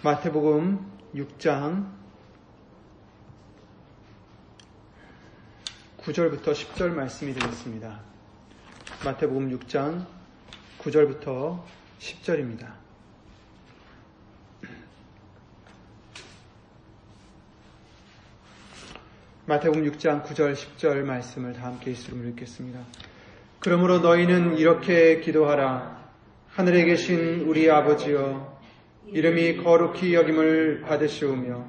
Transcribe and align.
마태복음 0.00 0.78
6장 1.12 1.90
9절부터 5.98 6.52
10절 6.52 6.90
말씀이 6.90 7.34
되겠습니다. 7.34 8.00
마태복음 9.04 9.58
6장 9.58 10.06
9절부터 10.78 11.60
10절입니다. 11.98 12.74
마태복음 19.46 19.82
6장 19.90 20.24
9절 20.24 20.54
10절 20.54 21.02
말씀을 21.02 21.54
다 21.54 21.64
함께 21.64 21.90
있으름을 21.90 22.28
읽겠습니다. 22.28 22.78
그러므로 23.58 23.98
너희는 23.98 24.58
이렇게 24.58 25.18
기도하라. 25.18 25.98
하늘에 26.50 26.84
계신 26.84 27.40
우리 27.48 27.68
아버지여 27.68 28.57
이름이 29.12 29.58
거룩히 29.58 30.14
여김을 30.14 30.82
받으시오며 30.82 31.64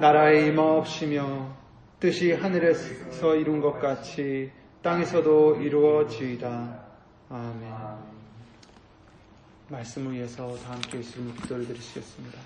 나라의 0.00 0.48
임하옵시며 0.48 1.56
뜻이 2.00 2.32
하늘에서 2.32 3.36
이룬 3.36 3.60
것 3.60 3.78
같이 3.78 4.50
땅에서도 4.82 5.62
이루어지이다. 5.62 6.86
아멘. 7.30 7.72
말씀을 9.68 10.12
위해서 10.12 10.54
다 10.58 10.72
함께 10.72 10.98
있으면 10.98 11.34
기도를 11.36 11.66
드리시겠습니다. 11.66 12.38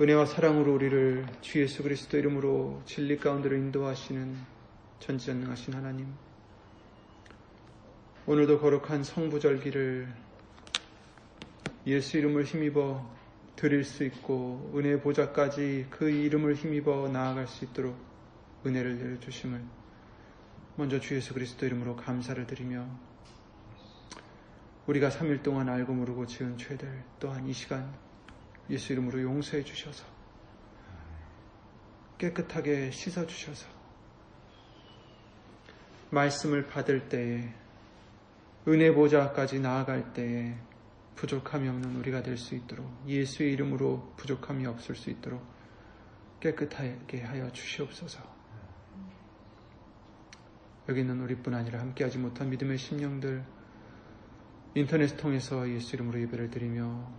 은혜와 0.00 0.24
사랑으로 0.24 0.74
우리를 0.74 1.26
주 1.42 1.60
예수 1.60 1.82
그리스도 1.82 2.16
이름으로 2.16 2.80
진리 2.86 3.18
가운데로 3.18 3.56
인도하시는 3.56 4.34
전지전능하신 5.00 5.74
하나님. 5.74 6.06
오늘도 8.26 8.60
거룩한 8.60 9.04
성부절기를 9.04 10.08
예수 11.86 12.18
이름을 12.18 12.44
힘입어 12.44 13.08
드릴 13.56 13.84
수 13.84 14.04
있고 14.04 14.72
은혜 14.74 15.00
보좌까지 15.00 15.86
그 15.90 16.10
이름을 16.10 16.54
힘입어 16.54 17.08
나아갈 17.08 17.46
수 17.46 17.64
있도록 17.64 17.96
은혜를 18.66 18.98
내려주심을 18.98 19.62
먼저 20.76 21.00
주 21.00 21.14
예수 21.14 21.34
그리스도 21.34 21.66
이름으로 21.66 21.96
감사를 21.96 22.46
드리며 22.46 22.86
우리가 24.86 25.08
3일 25.08 25.42
동안 25.42 25.68
알고 25.68 25.92
모르고 25.92 26.26
지은 26.26 26.58
죄들 26.58 27.04
또한 27.18 27.46
이 27.46 27.52
시간 27.52 27.94
예수 28.68 28.92
이름으로 28.92 29.22
용서해 29.22 29.62
주셔서 29.62 30.04
깨끗하게 32.18 32.90
씻어 32.90 33.26
주셔서 33.26 33.66
말씀을 36.10 36.66
받을 36.66 37.08
때에 37.08 37.52
은혜 38.68 38.92
보좌까지 38.92 39.60
나아갈 39.60 40.12
때에 40.12 40.54
부족함이 41.20 41.68
없는 41.68 41.96
우리가 41.96 42.22
될 42.22 42.38
수 42.38 42.54
있도록 42.54 42.90
예수의 43.06 43.52
이름으로 43.52 44.14
부족함이 44.16 44.64
없을 44.64 44.94
수 44.94 45.10
있도록 45.10 45.44
깨끗하게 46.40 47.20
하여 47.20 47.52
주시옵소서. 47.52 48.22
여기 50.88 51.00
있는 51.00 51.20
우리뿐 51.20 51.52
아니라 51.52 51.80
함께하지 51.80 52.16
못한 52.16 52.48
믿음의 52.48 52.78
심령들 52.78 53.44
인터넷 54.74 55.14
통해서 55.18 55.68
예수 55.68 55.94
이름으로 55.96 56.18
예배를 56.22 56.48
드리며 56.48 57.12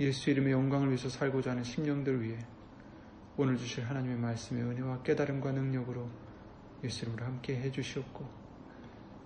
예수 0.00 0.28
이름의 0.28 0.52
영광을 0.52 0.88
위해서 0.88 1.08
살고자 1.08 1.52
하는 1.52 1.64
심령들 1.64 2.22
위해 2.22 2.38
오늘 3.38 3.56
주실 3.56 3.86
하나님의 3.86 4.18
말씀의 4.18 4.64
은혜와 4.64 5.02
깨달음과 5.02 5.52
능력으로 5.52 6.10
예수 6.84 7.06
이름으로 7.06 7.24
함께 7.24 7.56
해주시옵고 7.56 8.37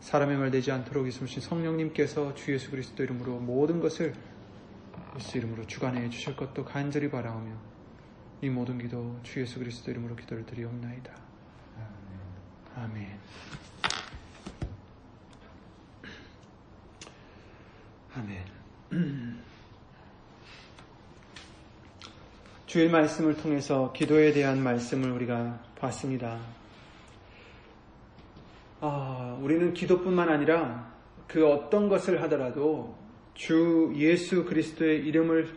사람의 0.02 0.36
말 0.36 0.50
되지 0.50 0.72
않도록 0.72 1.06
있으신 1.06 1.40
성령님께서 1.40 2.34
주 2.34 2.52
예수 2.52 2.70
그리스도 2.70 3.04
이름으로 3.04 3.38
모든 3.38 3.80
것을 3.80 4.12
예수 5.16 5.38
이름으로 5.38 5.66
주관해 5.66 6.10
주실 6.10 6.34
것도 6.36 6.64
간절히 6.64 7.08
바라오며 7.08 7.52
이 8.42 8.50
모든 8.50 8.78
기도 8.78 9.18
주 9.22 9.40
예수 9.40 9.60
그리스도 9.60 9.92
이름으로 9.92 10.16
기도를 10.16 10.44
드리옵나이다. 10.44 11.14
아멘. 12.74 13.18
아멘. 18.16 18.44
주일 22.66 22.90
말씀을 22.90 23.36
통해서 23.36 23.92
기도에 23.92 24.32
대한 24.32 24.60
말씀을 24.62 25.12
우리가 25.12 25.62
봤습니다. 25.78 26.40
아, 29.42 29.44
우리는 29.44 29.74
기도뿐만 29.74 30.28
아니라 30.28 30.92
그 31.26 31.46
어떤 31.46 31.88
것을 31.88 32.22
하더라도 32.22 32.96
주 33.34 33.92
예수 33.96 34.44
그리스도의 34.44 35.04
이름을 35.06 35.48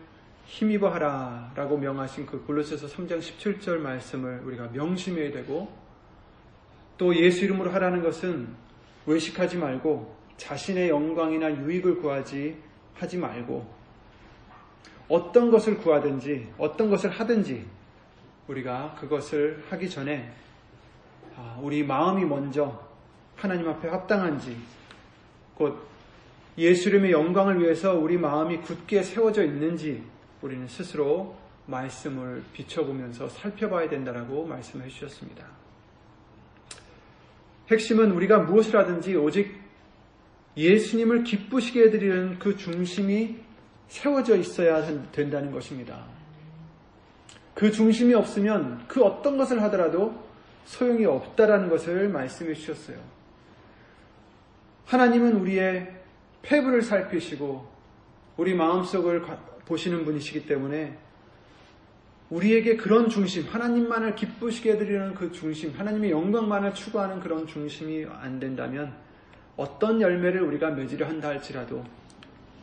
힘입어 0.46 0.90
하라 0.90 1.52
라고 1.56 1.78
명하신 1.78 2.26
그 2.26 2.44
골로새서 2.46 2.88
3장 2.88 3.20
17절 3.20 3.78
말씀을 3.78 4.42
우리가 4.46 4.70
명심해야 4.74 5.32
되고 5.32 5.72
또 6.98 7.16
예수 7.16 7.46
이름으로 7.46 7.72
하라는 7.72 8.02
것은 8.02 8.48
외식하지 9.06 9.58
말고 9.58 10.16
자신의 10.38 10.90
영광이나 10.90 11.56
유익을 11.64 11.98
구하지 11.98 12.58
하지 12.94 13.18
말고 13.18 13.66
어떤 15.08 15.52
것을 15.52 15.78
구하든지 15.78 16.54
어떤 16.58 16.90
것을 16.90 17.10
하든지 17.10 17.66
우리가 18.48 18.96
그것을 19.00 19.64
하기 19.70 19.90
전에 19.90 20.32
아, 21.36 21.60
우리 21.62 21.84
마음이 21.84 22.24
먼저 22.24 22.85
하나님 23.36 23.68
앞에 23.70 23.88
합당한지 23.90 24.58
곧 25.56 25.78
예수님의 26.58 27.12
영광을 27.12 27.62
위해서 27.62 27.96
우리 27.96 28.18
마음이 28.18 28.62
굳게 28.62 29.04
세워져 29.04 29.44
있는지 29.44 30.04
우리는 30.42 30.68
스스로 30.68 31.36
말씀을 31.66 32.44
비춰보면서 32.54 33.28
살펴봐야 33.30 33.90
된다라고 33.90 34.46
말씀해 34.46 34.88
주셨습니다. 34.88 35.46
핵심은 37.70 38.12
우리가 38.12 38.40
무엇을 38.40 38.78
하든지 38.80 39.16
오직 39.16 39.60
예수님을 40.56 41.24
기쁘시게 41.24 41.84
해드리는 41.86 42.40
그 42.40 42.56
중심이 42.56 43.38
세워져 43.88 44.38
있어야 44.38 44.86
된다는 45.12 45.52
것입니다. 45.52 46.06
그 47.54 47.72
중심이 47.72 48.14
없으면 48.14 48.86
그 48.88 49.04
어떤 49.04 49.38
것을 49.38 49.62
하더라도 49.64 50.24
소용이 50.66 51.06
없다라는 51.06 51.70
것을 51.70 52.10
말씀해 52.10 52.54
주셨어요. 52.54 53.15
하나님은 54.86 55.36
우리의 55.42 55.94
폐부를 56.42 56.82
살피시고 56.82 57.68
우리 58.38 58.54
마음속을 58.54 59.24
보시는 59.66 60.06
분이시기 60.06 60.46
때문에 60.46 60.98
우리에게 62.30 62.76
그런 62.76 63.10
중심, 63.10 63.48
하나님만을 63.48 64.16
기쁘시게 64.16 64.74
해드리는 64.74 65.14
그 65.16 65.32
중심, 65.32 65.74
하나님의 65.78 66.12
영광만을 66.12 66.74
추구하는 66.74 67.20
그런 67.20 67.46
중심이 67.46 68.06
안 68.06 68.40
된다면 68.40 68.94
어떤 69.58 70.02
열매를 70.02 70.42
우리가 70.42 70.72
맺으려 70.72 71.08
한다 71.08 71.30
할지라도 71.30 71.84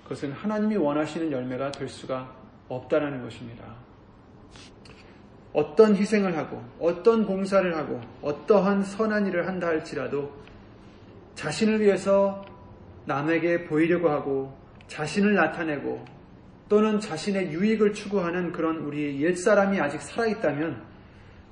그것은 0.04 0.32
하나님이 0.32 0.76
원하시는 0.76 1.30
열매가 1.30 1.72
될 1.72 1.88
수가 1.88 2.34
없다라는 2.68 3.22
것입니다. 3.22 3.64
어떤 5.52 5.94
희생을 5.94 6.36
하고 6.36 6.62
어떤 6.78 7.26
봉사를 7.26 7.76
하고 7.76 8.00
어떠한 8.20 8.82
선한 8.82 9.26
일을 9.26 9.46
한다 9.46 9.68
할지라도 9.68 10.32
자신을 11.34 11.80
위해서 11.80 12.44
남에게 13.04 13.64
보이려고 13.64 14.10
하고 14.10 14.56
자신을 14.86 15.34
나타내고 15.34 16.04
또는 16.68 17.00
자신의 17.00 17.52
유익을 17.52 17.92
추구하는 17.92 18.52
그런 18.52 18.78
우리 18.78 19.22
옛사람이 19.22 19.80
아직 19.80 20.00
살아있다면 20.00 20.82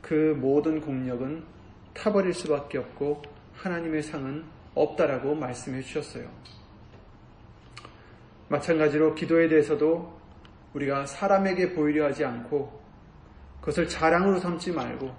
그 0.00 0.36
모든 0.40 0.80
공력은 0.80 1.44
타버릴 1.92 2.32
수밖에 2.32 2.78
없고 2.78 3.22
하나님의 3.54 4.02
상은 4.02 4.44
없다라고 4.74 5.34
말씀해 5.34 5.82
주셨어요. 5.82 6.28
마찬가지로 8.48 9.14
기도에 9.14 9.48
대해서도 9.48 10.18
우리가 10.74 11.06
사람에게 11.06 11.74
보이려 11.74 12.06
하지 12.06 12.24
않고 12.24 12.80
그것을 13.60 13.88
자랑으로 13.88 14.38
삼지 14.38 14.72
말고 14.72 15.14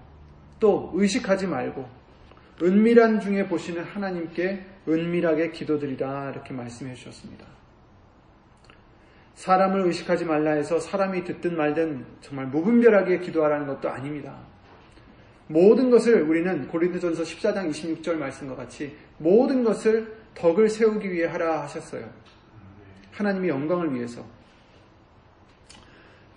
또 0.59 0.91
의식하지 0.93 1.47
말고 1.47 1.87
은밀한 2.61 3.19
중에 3.21 3.47
보시는 3.47 3.83
하나님께 3.83 4.65
은밀하게 4.87 5.51
기도드리라 5.51 6.31
이렇게 6.31 6.53
말씀해 6.53 6.93
주셨습니다. 6.93 7.45
사람을 9.35 9.81
의식하지 9.87 10.25
말라 10.25 10.51
해서 10.51 10.79
사람이 10.79 11.23
듣든 11.23 11.57
말든 11.57 12.05
정말 12.21 12.47
무분별하게 12.47 13.19
기도하라는 13.19 13.65
것도 13.65 13.89
아닙니다. 13.89 14.37
모든 15.47 15.89
것을 15.89 16.21
우리는 16.21 16.67
고린도전서 16.67 17.23
14장 17.23 17.69
26절 17.69 18.13
말씀과 18.15 18.55
같이 18.55 18.95
모든 19.17 19.63
것을 19.63 20.15
덕을 20.35 20.69
세우기 20.69 21.11
위해 21.11 21.27
하라 21.27 21.63
하셨어요. 21.63 22.07
하나님의 23.11 23.49
영광을 23.49 23.93
위해서. 23.93 24.23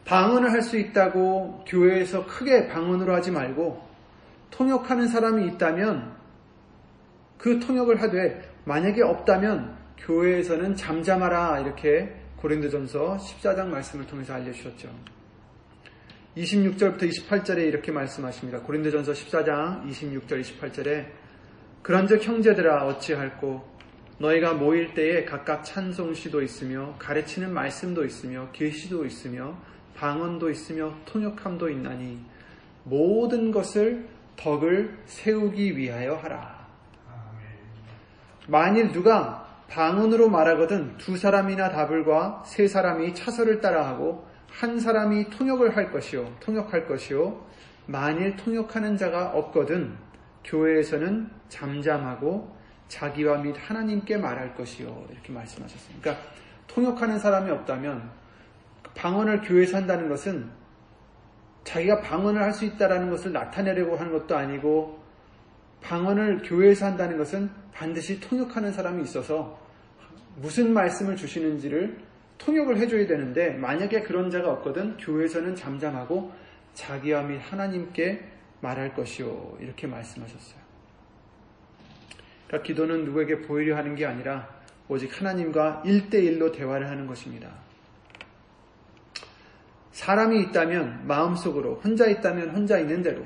방언을 0.05 0.51
할 0.51 0.63
수 0.63 0.79
있다고 0.79 1.65
교회에서 1.67 2.27
크게 2.27 2.69
방언으로 2.69 3.15
하지 3.15 3.31
말고 3.31 3.84
통역하는 4.55 5.09
사람이 5.09 5.47
있다면 5.49 6.15
그 7.39 7.59
통역을 7.59 8.01
하되 8.01 8.49
만약에 8.65 9.03
없다면 9.03 9.77
교회에서는 9.99 10.77
잠잠하라 10.77 11.61
이렇게 11.61 12.15
고린도전서 12.37 13.17
14장 13.17 13.67
말씀을 13.67 14.07
통해서 14.07 14.35
알려주셨죠. 14.35 14.89
26절부터 16.37 17.03
28절에 17.03 17.67
이렇게 17.67 17.91
말씀하십니다. 17.91 18.61
고린도전서 18.61 19.13
14장 19.13 19.89
26절 19.89 20.41
28절에 20.41 21.07
그런즉 21.83 22.23
형제들아 22.23 22.87
어찌할꼬 22.87 23.75
너희가 24.19 24.55
모일 24.55 24.95
때에 24.95 25.25
각각 25.25 25.65
찬송시도 25.65 26.43
있으며 26.43 26.95
가르치는 26.99 27.53
말씀도 27.53 28.05
있으며 28.05 28.49
계시도 28.53 29.05
있으며 29.05 29.59
방언도 29.97 30.51
있으며 30.51 30.95
통역함도 31.07 31.69
있나니 31.71 32.21
모든 32.85 33.51
것을 33.51 34.14
덕을 34.37 34.99
세우기 35.07 35.77
위하여 35.77 36.17
하라. 36.17 36.65
만일 38.47 38.93
누가 38.93 39.45
방언으로 39.69 40.29
말하거든 40.29 40.99
두 40.99 41.17
사람이나 41.17 41.71
다불과 41.71 42.45
세 42.47 42.69
사람이 42.69 43.15
차서를 43.15 43.61
따라하고 43.61 44.27
한 44.51 44.79
사람이 44.79 45.31
통역을 45.31 45.77
할 45.77 45.91
것이요 45.91 46.37
통역할 46.41 46.87
것이요 46.87 47.45
만일 47.87 48.37
통역하는 48.37 48.97
자가 48.97 49.31
없거든 49.31 49.97
교회에서는 50.45 51.31
잠잠하고 51.49 52.55
자기와 52.89 53.39
및 53.39 53.57
하나님께 53.59 54.19
말할 54.19 54.55
것이요 54.55 55.07
이렇게 55.11 55.33
말씀하셨습니다. 55.33 56.03
그러니까 56.03 56.27
통역하는 56.67 57.19
사람이 57.19 57.51
없다면 57.51 58.11
방언을 58.95 59.41
교회에서 59.41 59.79
한다는 59.79 60.09
것은 60.09 60.49
자기가 61.65 62.01
방언을 62.03 62.43
할 62.43 62.53
수 62.53 62.65
있다라는 62.65 63.11
것을 63.11 63.33
나타내려고 63.33 63.97
하는 63.97 64.13
것도 64.13 64.37
아니고 64.37 65.03
방언을 65.83 66.43
교회에서 66.43 66.87
한다는 66.87 67.19
것은 67.19 67.51
반드시 67.73 68.21
통역하는 68.21 68.73
사람이 68.73 69.03
있어서 69.03 69.59
무슨 70.37 70.73
말씀을 70.73 71.17
주시는지를 71.17 71.99
통역을 72.39 72.79
해줘야 72.79 73.07
되는데 73.07 73.51
만약에 73.51 74.03
그런 74.03 74.31
자가 74.31 74.51
없거든 74.53 74.97
교회에서는 74.99 75.57
잠잠하고 75.57 76.33
자기와 76.75 77.23
및 77.23 77.39
하나님께 77.39 78.25
말할 78.61 78.95
것이요 78.95 79.59
이렇게 79.61 79.87
말씀하셨어요. 79.87 80.59
그러니까 82.47 82.67
기도는 82.67 83.05
누구에게 83.05 83.43
보이려 83.43 83.77
하는 83.77 83.95
게 83.95 84.07
아니라 84.07 84.49
오직 84.89 85.19
하나님과 85.19 85.83
일대일로 85.85 86.53
대화를 86.53 86.89
하는 86.89 87.07
것입니다. 87.07 87.64
사람이 89.95 90.41
있다면 90.43 91.07
마음속으로 91.07 91.77
혼자 91.77 92.09
있다면 92.09 92.51
혼자 92.51 92.79
있는 92.81 93.01
대로 93.01 93.25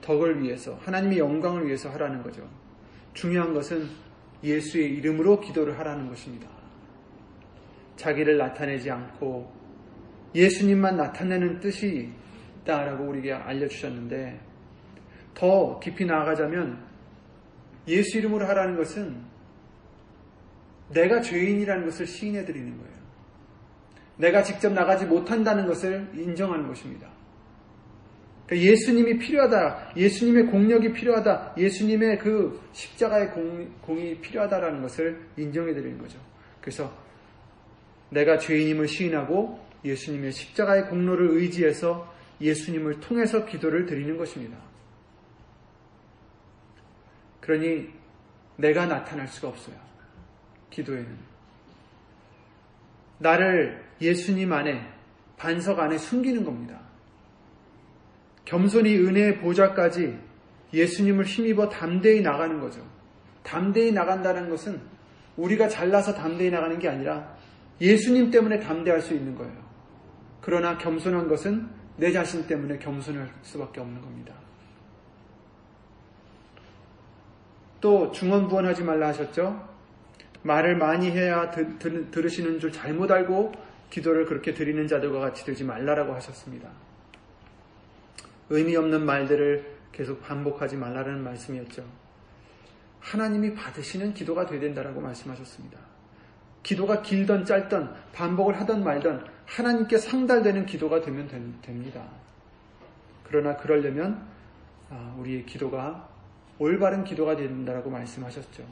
덕을 0.00 0.42
위해서 0.42 0.78
하나님의 0.82 1.18
영광을 1.18 1.66
위해서 1.66 1.90
하라는 1.90 2.22
거죠. 2.22 2.48
중요한 3.12 3.52
것은 3.52 3.86
예수의 4.42 4.94
이름으로 4.94 5.40
기도를 5.40 5.78
하라는 5.78 6.08
것입니다. 6.08 6.48
자기를 7.96 8.38
나타내지 8.38 8.90
않고 8.90 9.52
예수님만 10.34 10.96
나타내는 10.96 11.60
뜻이 11.60 12.10
있다라고 12.62 13.04
우리에게 13.04 13.34
알려주셨는데 13.34 14.40
더 15.34 15.78
깊이 15.80 16.06
나아가자면 16.06 16.82
예수 17.88 18.16
이름으로 18.18 18.46
하라는 18.46 18.76
것은 18.76 19.22
내가 20.94 21.20
죄인이라는 21.20 21.84
것을 21.84 22.06
시인해 22.06 22.46
드리는 22.46 22.74
거예요. 22.78 22.93
내가 24.16 24.42
직접 24.42 24.72
나가지 24.72 25.06
못한다는 25.06 25.66
것을 25.66 26.10
인정하는 26.14 26.66
것입니다. 26.68 27.08
그러니까 28.46 28.70
예수님이 28.70 29.18
필요하다. 29.18 29.92
예수님의 29.96 30.46
공력이 30.46 30.92
필요하다. 30.92 31.54
예수님의 31.56 32.18
그 32.18 32.60
십자가의 32.72 33.30
공, 33.30 33.98
이 33.98 34.14
필요하다라는 34.20 34.82
것을 34.82 35.26
인정해 35.36 35.72
드리는 35.72 35.98
거죠. 35.98 36.18
그래서 36.60 36.92
내가 38.10 38.38
죄인임을 38.38 38.86
시인하고 38.86 39.58
예수님의 39.84 40.32
십자가의 40.32 40.88
공로를 40.88 41.30
의지해서 41.38 42.12
예수님을 42.40 43.00
통해서 43.00 43.44
기도를 43.46 43.86
드리는 43.86 44.16
것입니다. 44.16 44.56
그러니 47.40 47.88
내가 48.56 48.86
나타날 48.86 49.28
수가 49.28 49.48
없어요. 49.48 49.76
기도에는. 50.70 51.18
나를 53.18 53.83
예수님 54.00 54.52
안에, 54.52 54.86
반석 55.36 55.78
안에 55.78 55.98
숨기는 55.98 56.44
겁니다. 56.44 56.80
겸손히 58.44 58.96
은혜의 58.96 59.38
보좌까지 59.38 60.18
예수님을 60.72 61.24
힘입어 61.24 61.68
담대히 61.68 62.20
나가는 62.20 62.60
거죠. 62.60 62.84
담대히 63.42 63.92
나간다는 63.92 64.48
것은 64.50 64.80
우리가 65.36 65.68
잘나서 65.68 66.14
담대히 66.14 66.50
나가는 66.50 66.78
게 66.78 66.88
아니라 66.88 67.36
예수님 67.80 68.30
때문에 68.30 68.60
담대할 68.60 69.00
수 69.00 69.14
있는 69.14 69.34
거예요. 69.34 69.54
그러나 70.40 70.76
겸손한 70.78 71.28
것은 71.28 71.68
내 71.96 72.12
자신 72.12 72.46
때문에 72.46 72.78
겸손할 72.78 73.30
수밖에 73.42 73.80
없는 73.80 74.00
겁니다. 74.00 74.34
또 77.80 78.10
중언부언하지 78.12 78.82
말라 78.82 79.08
하셨죠? 79.08 79.68
말을 80.42 80.76
많이 80.76 81.10
해야 81.10 81.50
드, 81.50 81.78
드, 81.78 82.10
들으시는 82.10 82.58
줄 82.58 82.72
잘못 82.72 83.10
알고 83.10 83.52
기도를 83.90 84.26
그렇게 84.26 84.54
드리는 84.54 84.86
자들과 84.86 85.20
같이 85.20 85.44
되지 85.44 85.64
말라라고 85.64 86.14
하셨습니다. 86.14 86.68
의미 88.50 88.76
없는 88.76 89.04
말들을 89.04 89.74
계속 89.92 90.22
반복하지 90.22 90.76
말라는 90.76 91.22
말씀이었죠. 91.22 91.84
하나님이 93.00 93.54
받으시는 93.54 94.14
기도가 94.14 94.46
되야 94.46 94.60
된다라고 94.60 95.00
말씀하셨습니다. 95.00 95.78
기도가 96.62 97.02
길던 97.02 97.44
짧던 97.44 97.94
반복을 98.12 98.58
하던 98.60 98.82
말던 98.82 99.26
하나님께 99.46 99.98
상달되는 99.98 100.66
기도가 100.66 101.00
되면 101.02 101.28
됩니다. 101.62 102.08
그러나 103.24 103.56
그러려면 103.56 104.26
아, 104.90 105.14
우리의 105.18 105.44
기도가 105.44 106.08
올바른 106.58 107.04
기도가 107.04 107.36
된다라고 107.36 107.90
말씀하셨죠. 107.90 108.64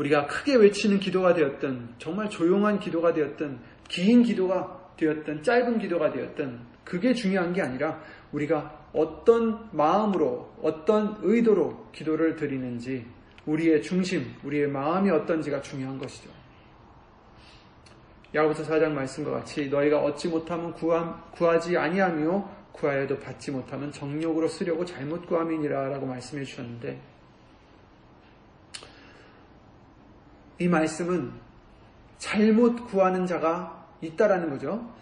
우리가 0.00 0.26
크게 0.26 0.56
외치는 0.56 0.98
기도가 0.98 1.34
되었든 1.34 1.96
정말 1.98 2.30
조용한 2.30 2.80
기도가 2.80 3.12
되었든 3.12 3.58
긴 3.88 4.22
기도가 4.22 4.92
되었든 4.96 5.42
짧은 5.42 5.78
기도가 5.78 6.10
되었든 6.10 6.58
그게 6.84 7.12
중요한 7.12 7.52
게 7.52 7.60
아니라 7.60 8.00
우리가 8.32 8.88
어떤 8.94 9.68
마음으로 9.72 10.54
어떤 10.62 11.18
의도로 11.20 11.90
기도를 11.92 12.36
드리는지 12.36 13.06
우리의 13.44 13.82
중심, 13.82 14.34
우리의 14.42 14.68
마음이 14.68 15.10
어떤지가 15.10 15.60
중요한 15.60 15.98
것이죠. 15.98 16.30
야고보서 18.34 18.64
4장 18.64 18.92
말씀과 18.92 19.32
같이 19.32 19.68
너희가 19.68 19.98
얻지 20.02 20.28
못하면 20.28 20.72
구하 20.72 21.58
지 21.58 21.76
아니하며 21.76 22.60
구하여도 22.72 23.18
받지 23.18 23.50
못하면 23.50 23.92
정욕으로 23.92 24.48
쓰려고 24.48 24.84
잘못 24.84 25.26
구함이니라라고 25.26 26.06
말씀해 26.06 26.44
주셨는데 26.44 27.00
이 30.60 30.68
말씀은 30.68 31.32
잘못 32.18 32.86
구하는 32.86 33.26
자가 33.26 33.88
있다라는 34.02 34.50
거죠. 34.50 34.92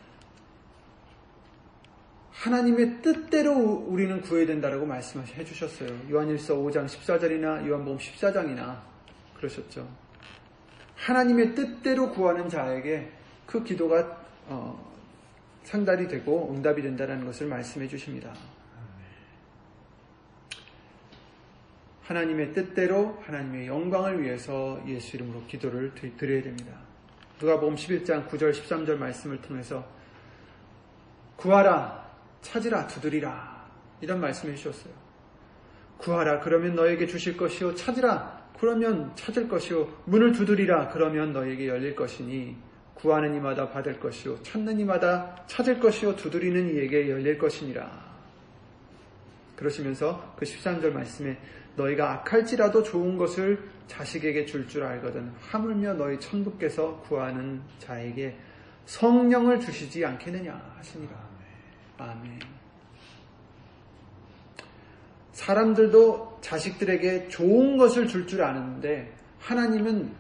하나님의 2.30 3.02
뜻대로 3.02 3.52
우리는 3.52 4.20
구해야 4.20 4.46
된다라고 4.46 4.86
말씀해 4.86 5.44
주셨어요. 5.44 5.90
요한일서 6.08 6.54
5장 6.54 6.86
14절이나 6.86 7.66
요한복음 7.66 7.98
14장이나 7.98 8.78
그러셨죠. 9.36 9.88
하나님의 10.94 11.56
뜻대로 11.56 12.12
구하는 12.12 12.48
자에게 12.48 13.10
그 13.44 13.64
기도가 13.64 14.16
어, 14.46 14.88
상달이 15.64 16.06
되고 16.06 16.54
응답이 16.54 16.82
된다는 16.82 17.24
것을 17.24 17.48
말씀해 17.48 17.88
주십니다. 17.88 18.32
하나님의 22.08 22.54
뜻대로 22.54 23.18
하나님의 23.26 23.66
영광을 23.66 24.22
위해서 24.22 24.82
예수 24.86 25.16
이름으로 25.16 25.44
기도를 25.46 25.92
드려야 26.16 26.42
됩니다. 26.42 26.72
누가복음 27.38 27.74
11장 27.74 28.26
9절 28.28 28.52
13절 28.52 28.96
말씀을 28.96 29.42
통해서 29.42 29.86
구하라 31.36 32.08
찾으라 32.40 32.86
두드리라 32.86 33.68
이런 34.00 34.20
말씀해 34.22 34.54
주셨어요. 34.54 34.92
구하라 35.98 36.40
그러면 36.40 36.74
너에게 36.76 37.06
주실 37.06 37.36
것이요 37.36 37.74
찾으라 37.74 38.48
그러면 38.58 39.12
찾을 39.14 39.46
것이요 39.46 40.02
문을 40.06 40.32
두드리라 40.32 40.88
그러면 40.88 41.34
너에게 41.34 41.68
열릴 41.68 41.94
것이니 41.94 42.56
구하는 42.94 43.34
이마다 43.34 43.68
받을 43.68 44.00
것이요 44.00 44.42
찾는 44.42 44.80
이마다 44.80 45.44
찾을 45.46 45.78
것이요 45.78 46.16
두드리는 46.16 46.74
이에게 46.74 47.10
열릴 47.10 47.36
것이니라. 47.36 48.08
그러시면서 49.56 50.34
그 50.38 50.46
13절 50.46 50.92
말씀에 50.92 51.36
너희가 51.78 52.12
악할지라도 52.12 52.82
좋은 52.82 53.16
것을 53.16 53.70
자식에게 53.86 54.44
줄줄 54.44 54.82
알거든 54.82 55.32
하물며 55.40 55.94
너희 55.94 56.20
천부께서 56.20 57.00
구하는 57.00 57.62
자에게 57.78 58.36
성령을 58.84 59.60
주시지 59.60 60.04
않겠느냐 60.04 60.74
하시니라. 60.76 61.12
아멘. 61.98 62.40
사람들도 65.32 66.38
자식들에게 66.40 67.28
좋은 67.28 67.76
것을 67.76 68.08
줄줄 68.08 68.42
아는데 68.42 69.14
하나님은 69.38 70.12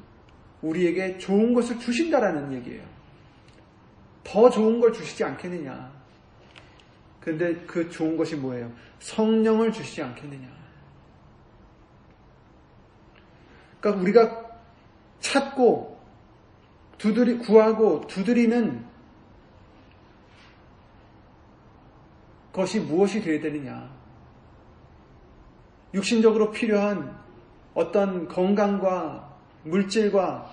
우리에게 0.62 1.18
좋은 1.18 1.54
것을 1.54 1.78
주신다라는 1.78 2.52
얘기예요. 2.54 2.84
더 4.22 4.48
좋은 4.50 4.80
걸 4.80 4.92
주시지 4.92 5.24
않겠느냐. 5.24 5.92
근데 7.20 7.54
그 7.66 7.90
좋은 7.90 8.16
것이 8.16 8.36
뭐예요? 8.36 8.70
성령을 9.00 9.72
주시지 9.72 10.02
않겠느냐. 10.02 10.48
그러니까 13.80 14.02
우리가 14.02 14.48
찾고 15.20 15.98
두드리 16.98 17.38
구하고 17.38 18.06
두드리는 18.06 18.84
것이 22.52 22.80
무엇이 22.80 23.22
되어야 23.22 23.40
되느냐? 23.40 23.88
육신적으로 25.94 26.50
필요한 26.50 27.16
어떤 27.74 28.26
건강과 28.26 29.36
물질과 29.62 30.50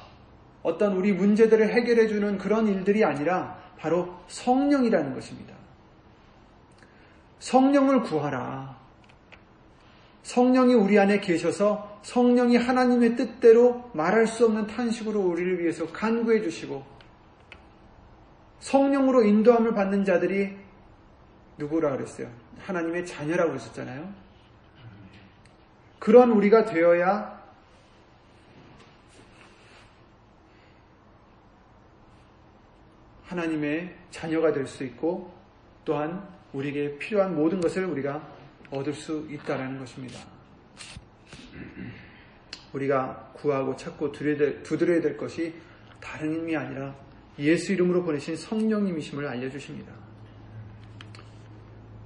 어떤 0.62 0.94
우리 0.96 1.14
문제들을 1.14 1.74
해결해 1.74 2.08
주는 2.08 2.38
그런 2.38 2.68
일들이 2.68 3.04
아니라 3.04 3.58
바로 3.78 4.16
성령이라는 4.28 5.14
것입니다. 5.14 5.54
성령을 7.40 8.02
구하라. 8.04 8.78
성령이 10.24 10.74
우리 10.74 10.98
안에 10.98 11.20
계셔서 11.20 11.95
성령이 12.06 12.58
하나님의 12.58 13.16
뜻대로 13.16 13.90
말할 13.96 14.28
수 14.28 14.46
없는 14.46 14.68
탄식으로 14.68 15.20
우리를 15.22 15.60
위해서 15.60 15.88
간구해 15.92 16.44
주시고 16.44 16.86
성령으로 18.60 19.24
인도함을 19.24 19.74
받는 19.74 20.06
자들이 20.06 20.56
누구라 21.58 21.94
그랬어요? 21.94 22.30
하나님의 22.60 23.08
자녀라고 23.08 23.56
했었잖아요. 23.56 24.14
그런 25.98 26.30
우리가 26.32 26.66
되어야 26.66 27.44
하나님의 33.26 33.96
자녀가 34.12 34.54
될 34.54 34.68
수 34.68 34.84
있고 34.84 35.34
또한 35.84 36.28
우리에게 36.54 37.00
필요한 37.00 37.36
모든 37.36 37.60
것을 37.60 37.86
우리가 37.86 38.22
얻을 38.70 38.94
수 38.94 39.28
있다라는 39.32 39.80
것입니다. 39.80 40.36
우리가 42.74 43.32
구하고 43.36 43.76
찾고 43.76 44.12
두드려야 44.12 45.02
될 45.02 45.18
것이 45.18 45.54
다른 46.00 46.34
힘이 46.34 46.56
아니라 46.56 46.96
예수 47.40 47.74
이름으로 47.74 48.04
보내신 48.04 48.36
성령님이심을 48.36 49.28
알려주십니다. 49.28 49.92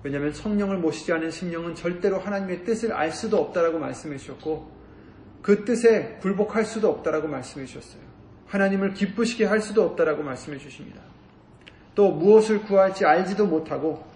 왜냐하면 0.03 0.31
성령을 0.31 0.77
모시지 0.77 1.11
않은 1.11 1.29
심령은 1.29 1.75
절대로 1.75 2.19
하나님의 2.19 2.63
뜻을 2.63 2.93
알 2.93 3.11
수도 3.11 3.37
없다라고 3.37 3.79
말씀해 3.79 4.17
주셨고 4.17 4.71
그 5.41 5.65
뜻에 5.65 6.17
굴복할 6.21 6.65
수도 6.65 6.89
없다라고 6.89 7.27
말씀해 7.27 7.65
주셨어요. 7.65 8.01
하나님을 8.47 8.93
기쁘시게 8.93 9.45
할 9.45 9.61
수도 9.61 9.83
없다라고 9.83 10.23
말씀해 10.23 10.57
주십니다. 10.57 11.01
또 11.95 12.11
무엇을 12.11 12.61
구할지 12.61 13.05
알지도 13.05 13.45
못하고 13.45 14.08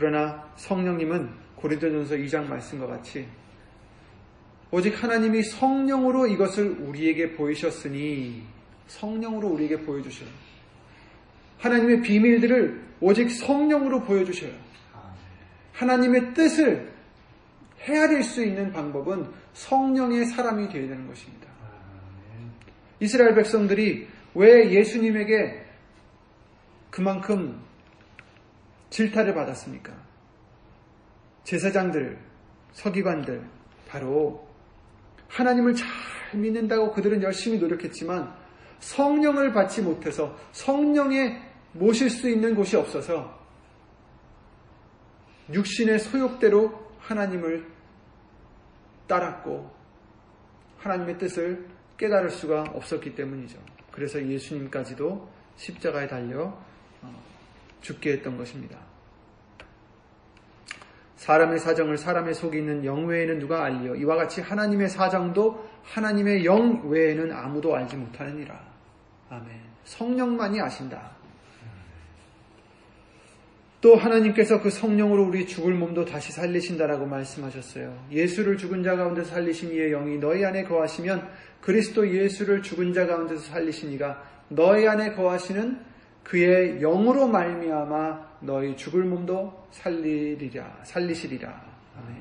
그러나 0.00 0.50
성령님은 0.56 1.28
고린도전서 1.56 2.14
2장 2.16 2.46
말씀과 2.46 2.86
같이 2.86 3.28
오직 4.70 5.02
하나님이 5.02 5.42
성령으로 5.42 6.26
이것을 6.26 6.70
우리에게 6.80 7.32
보이셨으니 7.32 8.42
성령으로 8.86 9.48
우리에게 9.48 9.80
보여주셔요. 9.82 10.28
하나님의 11.58 12.00
비밀들을 12.00 12.82
오직 13.02 13.30
성령으로 13.30 14.02
보여주셔요. 14.04 14.52
하나님의 15.74 16.32
뜻을 16.32 16.90
헤아릴 17.80 18.22
수 18.22 18.42
있는 18.42 18.72
방법은 18.72 19.26
성령의 19.52 20.24
사람이 20.26 20.70
되어야 20.70 20.88
되는 20.88 21.06
것입니다. 21.06 21.46
이스라엘 23.00 23.34
백성들이 23.34 24.08
왜 24.34 24.70
예수님에게 24.70 25.62
그만큼 26.90 27.69
질타를 28.90 29.34
받았습니까? 29.34 29.92
제사장들, 31.44 32.18
서기관들, 32.72 33.44
바로 33.88 34.46
하나님을 35.28 35.74
잘 35.74 35.88
믿는다고 36.34 36.92
그들은 36.92 37.22
열심히 37.22 37.58
노력했지만 37.58 38.32
성령을 38.80 39.52
받지 39.52 39.82
못해서 39.82 40.36
성령에 40.52 41.40
모실 41.72 42.10
수 42.10 42.28
있는 42.28 42.54
곳이 42.54 42.76
없어서 42.76 43.38
육신의 45.52 45.98
소욕대로 45.98 46.90
하나님을 47.00 47.66
따랐고 49.06 49.70
하나님의 50.78 51.18
뜻을 51.18 51.68
깨달을 51.96 52.30
수가 52.30 52.64
없었기 52.74 53.14
때문이죠. 53.14 53.58
그래서 53.90 54.24
예수님까지도 54.24 55.28
십자가에 55.56 56.06
달려 56.06 56.56
어, 57.02 57.29
죽게 57.80 58.12
했던 58.12 58.36
것입니다. 58.36 58.78
사람의 61.16 61.58
사정을 61.58 61.98
사람의 61.98 62.34
속에 62.34 62.58
있는 62.58 62.84
영 62.84 63.06
외에는 63.06 63.38
누가 63.40 63.64
알리요? 63.64 63.94
이와 63.96 64.16
같이 64.16 64.40
하나님의 64.40 64.88
사정도 64.88 65.68
하나님의 65.82 66.46
영 66.46 66.88
외에는 66.88 67.30
아무도 67.32 67.76
알지 67.76 67.96
못하느니라. 67.96 68.58
아멘. 69.28 69.48
성령만이 69.84 70.60
아신다. 70.60 71.10
또 73.80 73.96
하나님께서 73.96 74.60
그 74.60 74.70
성령으로 74.70 75.24
우리 75.24 75.46
죽을 75.46 75.74
몸도 75.74 76.04
다시 76.04 76.32
살리신다라고 76.32 77.06
말씀하셨어요. 77.06 78.08
예수를 78.10 78.58
죽은 78.58 78.82
자 78.82 78.96
가운데서 78.96 79.30
살리신 79.30 79.72
이의 79.72 79.90
영이 79.90 80.18
너희 80.18 80.44
안에 80.44 80.64
거하시면 80.64 81.28
그리스도 81.62 82.08
예수를 82.10 82.62
죽은 82.62 82.92
자 82.92 83.06
가운데서 83.06 83.40
살리신 83.40 83.92
이가 83.92 84.22
너희 84.48 84.86
안에 84.86 85.14
거하시는 85.14 85.89
그의 86.24 86.78
영으로 86.80 87.26
말미암아 87.26 88.30
너희 88.40 88.76
죽을 88.76 89.04
몸도 89.04 89.68
살리리라 89.70 90.80
살리시리라. 90.84 91.48
아멘. 91.98 92.16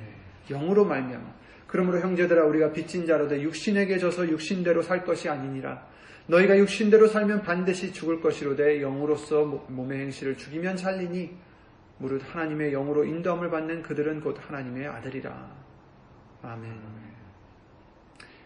영으로 0.50 0.86
말미암아. 0.86 1.40
그러므로 1.68 2.00
형제들아 2.00 2.46
우리가 2.46 2.74
빚진 2.74 3.06
자로되 3.06 3.42
육신에게 3.42 4.00
져서 4.00 4.30
육신대로 4.30 4.82
살 4.82 5.06
것이 5.06 5.30
아니니라. 5.30 5.88
너희가 6.26 6.58
육신대로 6.58 7.08
살면 7.08 7.42
반드시 7.44 7.92
죽을 7.92 8.22
것이로되 8.22 8.82
영으로서 8.82 9.66
몸의 9.68 10.00
행실을 10.00 10.38
죽이면 10.38 10.78
살리니 10.78 11.32
무릇 11.98 12.24
하나님의 12.34 12.72
영으로 12.72 13.04
인도함을 13.04 13.50
받는 13.50 13.84
그들은 13.84 14.22
곧 14.22 14.38
하나님의 14.40 14.88
아들이라. 14.88 15.52
아멘. 16.42 16.80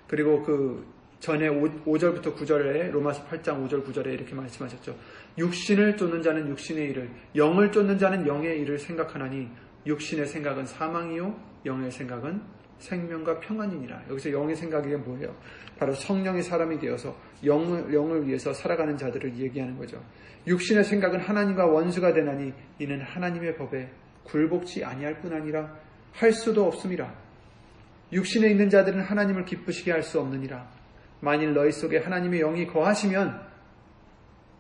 그리고 0.08 0.44
그 0.44 0.86
전에 1.20 1.48
5, 1.48 1.98
절부터 1.98 2.36
9절에 2.36 2.92
로마서 2.92 3.26
8장 3.28 3.68
5절 3.68 3.86
9절에 3.86 4.08
이렇게 4.08 4.36
말씀하셨죠. 4.36 4.96
육신을 5.38 5.98
쫓는 5.98 6.22
자는 6.22 6.48
육신의 6.50 6.90
일을, 6.90 7.10
영을 7.36 7.72
쫓는 7.72 7.98
자는 7.98 8.28
영의 8.28 8.60
일을 8.62 8.78
생각하나니 8.78 9.50
육신의 9.86 10.28
생각은 10.28 10.66
사망이요 10.66 11.36
영의 11.66 11.92
생각은 11.92 12.42
생명과 12.80 13.40
평안이니라. 13.40 14.04
여기서 14.10 14.32
영의 14.32 14.56
생각이 14.56 14.90
뭐예요? 14.96 15.36
바로 15.78 15.94
성령의 15.94 16.44
사람이 16.44 16.80
되어서 16.80 17.16
영을, 17.46 17.94
영을 17.94 18.28
위해서 18.28 18.54
살아가는 18.54 18.98
자들을 18.98 19.38
얘기하는 19.38 19.78
거죠. 19.78 20.04
육신의 20.46 20.84
생각은 20.84 21.22
하나님과 21.22 21.66
원수가 21.68 22.14
되나니 22.14 22.54
이는 22.80 23.02
하나님의 23.02 23.56
법에 23.56 23.90
굴복지 24.26 24.84
아니할 24.84 25.20
뿐 25.22 25.34
아니라 25.34 25.74
할 26.12 26.32
수도 26.34 26.66
없음이라. 26.68 27.14
육신에 28.12 28.50
있는 28.50 28.70
자들은 28.70 29.02
하나님을 29.02 29.46
기쁘시게 29.46 29.92
할 29.92 30.04
수 30.04 30.20
없느니라. 30.20 30.70
만일 31.22 31.54
너희 31.54 31.72
속에 31.72 32.00
하나님의 32.00 32.42
영이 32.42 32.68
거하시면 32.68 33.53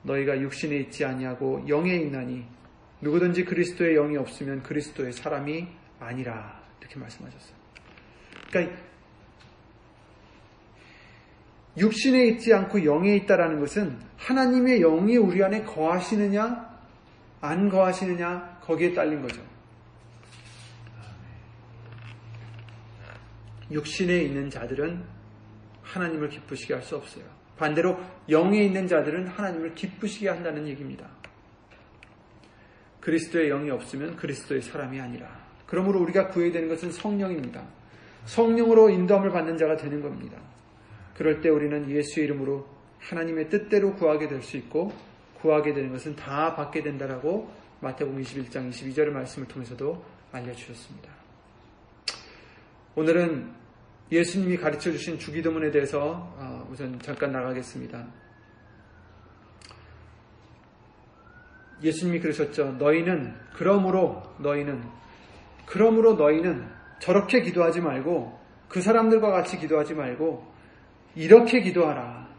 너희가 0.03 0.39
육신에 0.39 0.77
있지 0.77 1.05
아니하고 1.05 1.67
영에 1.67 1.95
있나니 1.95 2.45
누구든지 3.01 3.45
그리스도의 3.45 3.95
영이 3.95 4.17
없으면 4.17 4.63
그리스도의 4.63 5.13
사람이 5.13 5.67
아니라 6.00 6.62
이렇게 6.79 7.00
말씀하셨어요. 7.00 7.55
그러니까 8.50 8.77
육신에 11.77 12.25
있지 12.27 12.53
않고 12.53 12.86
영에 12.86 13.15
있다라는 13.17 13.60
것은 13.60 14.00
하나님의 14.17 14.79
영이 14.81 15.17
우리 15.17 15.43
안에 15.43 15.63
거하시느냐 15.63 16.72
안 17.41 17.69
거하시느냐 17.69 18.60
거기에 18.62 18.93
딸린 18.93 19.22
거죠. 19.22 19.41
육신에 23.72 24.22
있는 24.22 24.50
자들은 24.50 25.03
하나님을 25.81 26.29
기쁘시게 26.29 26.75
할 26.75 26.83
수 26.83 26.95
없어요. 26.95 27.25
반대로 27.63 27.98
영에 28.27 28.62
있는 28.62 28.88
자들은 28.88 29.27
하나님을 29.27 29.74
기쁘시게 29.74 30.27
한다는 30.27 30.67
얘기입니다. 30.67 31.08
그리스도의 33.00 33.48
영이 33.50 33.70
없으면 33.70 34.17
그리스도의 34.17 34.62
사람이 34.62 35.00
아니라. 35.00 35.27
그러므로 35.65 36.01
우리가 36.01 36.27
구해야 36.27 36.51
되는 36.51 36.67
것은 36.67 36.91
성령입니다. 36.91 37.63
성령으로 38.25 38.89
인도함을 38.89 39.32
받는 39.32 39.58
자가 39.58 39.77
되는 39.77 40.01
겁니다. 40.01 40.38
그럴 41.15 41.39
때 41.39 41.50
우리는 41.50 41.89
예수의 41.89 42.25
이름으로 42.25 42.67
하나님의 43.00 43.50
뜻대로 43.50 43.96
구하게 43.96 44.27
될 44.27 44.41
수 44.41 44.58
있고 44.58 44.91
구하게 45.39 45.74
되는 45.74 45.91
것은 45.91 46.15
다 46.15 46.55
받게 46.55 46.84
된다라고 46.84 47.50
마태복음 47.79 48.22
21장 48.22 48.70
22절의 48.70 49.10
말씀을 49.10 49.48
통해서도 49.48 50.03
알려주셨습니다. 50.32 51.10
오늘은 52.96 53.62
예수님이 54.13 54.58
가르쳐 54.58 54.91
주신 54.91 55.17
주기도문에 55.17 55.72
대해서 55.72 56.32
어, 56.38 56.67
우선 56.72 57.00
잠깐 57.00 57.32
나가겠습니다. 57.32 58.05
예수님이 61.82 62.20
그러셨죠. 62.20 62.74
너희는 62.74 63.34
그러므로 63.53 64.22
너희는 64.38 64.84
그러므로 65.65 66.13
너희는 66.13 66.70
저렇게 67.00 67.41
기도하지 67.41 67.82
말고 67.82 68.39
그 68.70 68.82
사람들과 68.82 69.32
같이 69.32 69.58
기도하지 69.58 69.96
말고 69.96 70.46
이렇게 71.15 71.62
기도하라. 71.62 72.29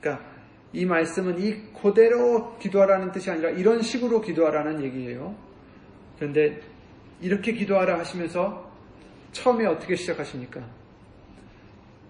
그러니까 0.00 0.24
이 0.72 0.84
말씀은 0.86 1.40
이 1.40 1.72
그대로 1.72 2.56
기도하라는 2.58 3.10
뜻이 3.10 3.32
아니라 3.32 3.50
이런 3.50 3.82
식으로 3.82 4.20
기도하라는 4.20 4.80
얘기예요. 4.84 5.34
그런데 6.18 6.60
이렇게 7.20 7.52
기도하라 7.52 7.98
하시면서 7.98 8.67
처음에 9.32 9.66
어떻게 9.66 9.94
시작하십니까? 9.96 10.64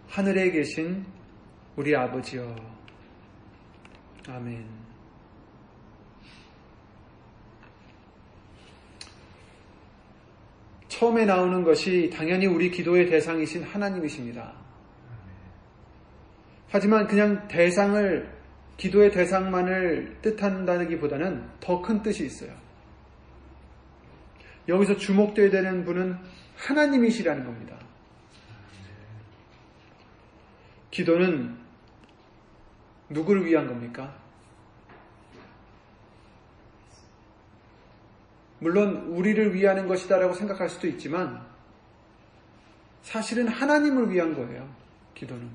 하늘에 0.08 0.50
계신 0.50 1.04
우리 1.76 1.94
아버지여. 1.94 2.54
아멘. 4.28 4.66
처음에 10.88 11.24
나오는 11.24 11.62
것이 11.62 12.10
당연히 12.12 12.46
우리 12.46 12.70
기도의 12.70 13.08
대상이신 13.08 13.62
하나님이십니다. 13.62 14.52
하지만 16.70 17.06
그냥 17.06 17.46
대상을, 17.48 18.36
기도의 18.76 19.12
대상만을 19.12 20.18
뜻한다기보다는 20.22 21.48
더 21.60 21.80
큰 21.80 22.02
뜻이 22.02 22.26
있어요. 22.26 22.50
여기서 24.68 24.96
주목되어야 24.96 25.50
되는 25.50 25.84
분은 25.84 26.18
하나님이시라는 26.58 27.44
겁니다. 27.44 27.76
기도는 30.90 31.56
누구를 33.08 33.46
위한 33.46 33.66
겁니까? 33.66 34.14
물론 38.58 39.06
우리를 39.08 39.54
위하는 39.54 39.86
것이다라고 39.86 40.34
생각할 40.34 40.68
수도 40.68 40.88
있지만 40.88 41.46
사실은 43.02 43.46
하나님을 43.48 44.10
위한 44.10 44.34
거예요. 44.34 44.68
기도는. 45.14 45.48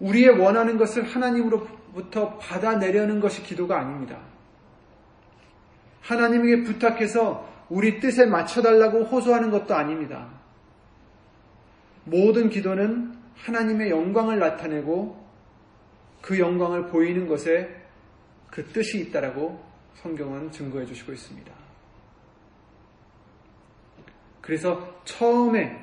우리의 0.00 0.30
원하는 0.30 0.76
것을 0.76 1.04
하나님으로부터 1.04 2.38
받아내려는 2.38 3.20
것이 3.20 3.42
기도가 3.42 3.78
아닙니다. 3.78 4.18
하나님에게 6.00 6.64
부탁해서 6.64 7.48
우리 7.68 8.00
뜻에 8.00 8.26
맞춰달라고 8.26 9.04
호소하는 9.04 9.50
것도 9.50 9.74
아닙니다. 9.74 10.28
모든 12.04 12.50
기도는 12.50 13.14
하나님의 13.36 13.90
영광을 13.90 14.38
나타내고 14.38 15.20
그 16.20 16.38
영광을 16.38 16.88
보이는 16.88 17.26
것에 17.26 17.68
그 18.50 18.64
뜻이 18.66 19.00
있다라고 19.00 19.64
성경은 19.94 20.50
증거해 20.50 20.84
주시고 20.86 21.12
있습니다. 21.12 21.52
그래서 24.40 25.00
처음에 25.04 25.78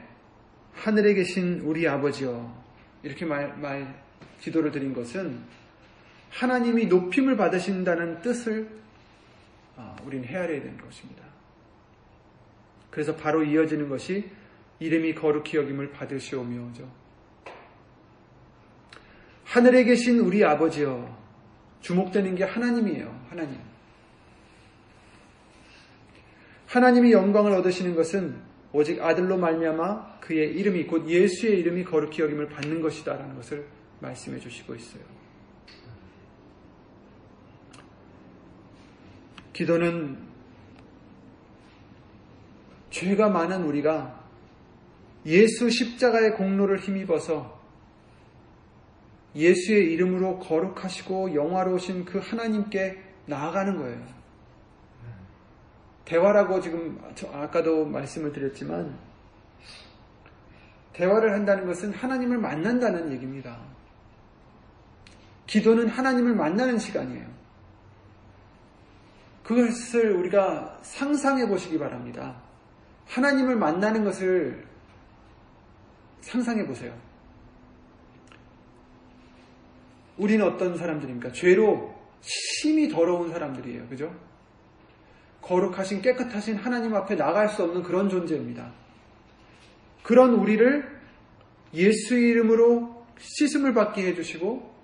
하늘에 0.74 1.13
계신 1.13 1.62
우리 1.62 1.88
아버지여 1.88 2.53
이렇게 3.03 3.25
말, 3.25 3.57
말 3.57 4.03
기도를 4.41 4.71
드린 4.71 4.93
것은 4.93 5.39
하나님이 6.29 6.88
높임을 6.88 7.38
받으신다는 7.38 8.21
뜻을 8.21 8.69
아, 8.69 8.77
우리는 10.03 10.25
헤아려야 10.25 10.62
되는 10.62 10.77
것입니다. 10.77 11.24
그래서 12.89 13.15
바로 13.15 13.43
이어지는 13.43 13.89
것이 13.89 14.29
이름이 14.79 15.15
거룩히 15.15 15.57
여김을 15.57 15.91
받으시오며죠. 15.91 16.89
하늘에 19.43 19.84
계신 19.84 20.19
우리 20.19 20.43
아버지여 20.43 21.17
주목되는 21.82 22.36
게 22.36 22.43
하나님이에요. 22.43 23.28
하나님. 23.30 23.60
하나님이 26.65 27.12
영광을 27.12 27.54
얻으시는 27.54 27.95
것은 27.95 28.41
오직 28.73 29.01
아들로 29.01 29.38
말미암아 29.38 30.19
그의 30.19 30.54
이름이 30.54 30.88
곧 30.88 31.08
예수의 31.08 31.60
이름이 31.60 31.86
거룩히 31.86 32.21
여김을 32.21 32.49
받는 32.49 32.82
것이다라는 32.82 33.36
것을 33.36 33.65
말씀해 34.01 34.39
주시고 34.39 34.75
있어요. 34.75 35.04
기도는 39.58 40.15
죄가 42.91 43.30
많은 43.30 43.63
우리가 43.63 44.24
예수 45.26 45.72
십자가의 45.72 46.36
공로를 46.36 46.78
힘입어서 46.78 47.60
예수의 49.34 49.91
이름으로 49.93 50.38
거룩하시고 50.38 51.34
영화로우신 51.34 52.06
그 52.06 52.20
하나님께 52.20 53.02
나아가는 53.26 53.78
거예요. 53.78 54.06
대화라고 56.06 56.62
지금 56.62 57.02
아까도 57.34 57.84
말씀을 57.84 58.32
드렸지만 58.32 58.96
대화를 60.93 61.34
한다는 61.34 61.65
것은 61.65 61.93
하나님을 61.93 62.38
만난다는 62.38 63.12
얘기입니다. 63.12 63.60
기도는 65.48 65.88
하나님을 65.88 66.36
만나는 66.36 66.78
시간이에요. 66.78 67.37
그것을 69.47 70.12
우리가 70.12 70.77
상상해 70.81 71.47
보시기 71.47 71.79
바랍니다. 71.79 72.36
하나님을 73.05 73.55
만나는 73.55 74.03
것을 74.03 74.67
상상해 76.19 76.67
보세요. 76.67 76.93
우리는 80.17 80.45
어떤 80.45 80.77
사람들입니까? 80.77 81.31
죄로 81.31 81.95
심히 82.19 82.89
더러운 82.89 83.29
사람들이에요. 83.29 83.88
그죠? 83.88 84.13
거룩하신 85.41 86.01
깨끗하신 86.01 86.57
하나님 86.57 86.93
앞에 86.93 87.15
나갈 87.15 87.47
수 87.47 87.63
없는 87.63 87.83
그런 87.83 88.10
존재입니다. 88.10 88.73
그런 90.03 90.33
우리를 90.33 90.99
예수 91.73 92.17
이름으로 92.17 93.05
씻음을 93.17 93.73
받게 93.73 94.07
해주시고 94.07 94.75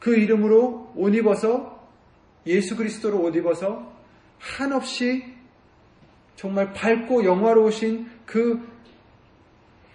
그 0.00 0.16
이름으로 0.16 0.92
옷 0.96 1.14
입어서 1.14 1.77
예수 2.46 2.76
그리스도로 2.76 3.20
옷 3.22 3.36
입어서 3.36 3.92
한없이 4.38 5.34
정말 6.36 6.72
밝고 6.72 7.24
영화로우신 7.24 8.08
그 8.24 8.66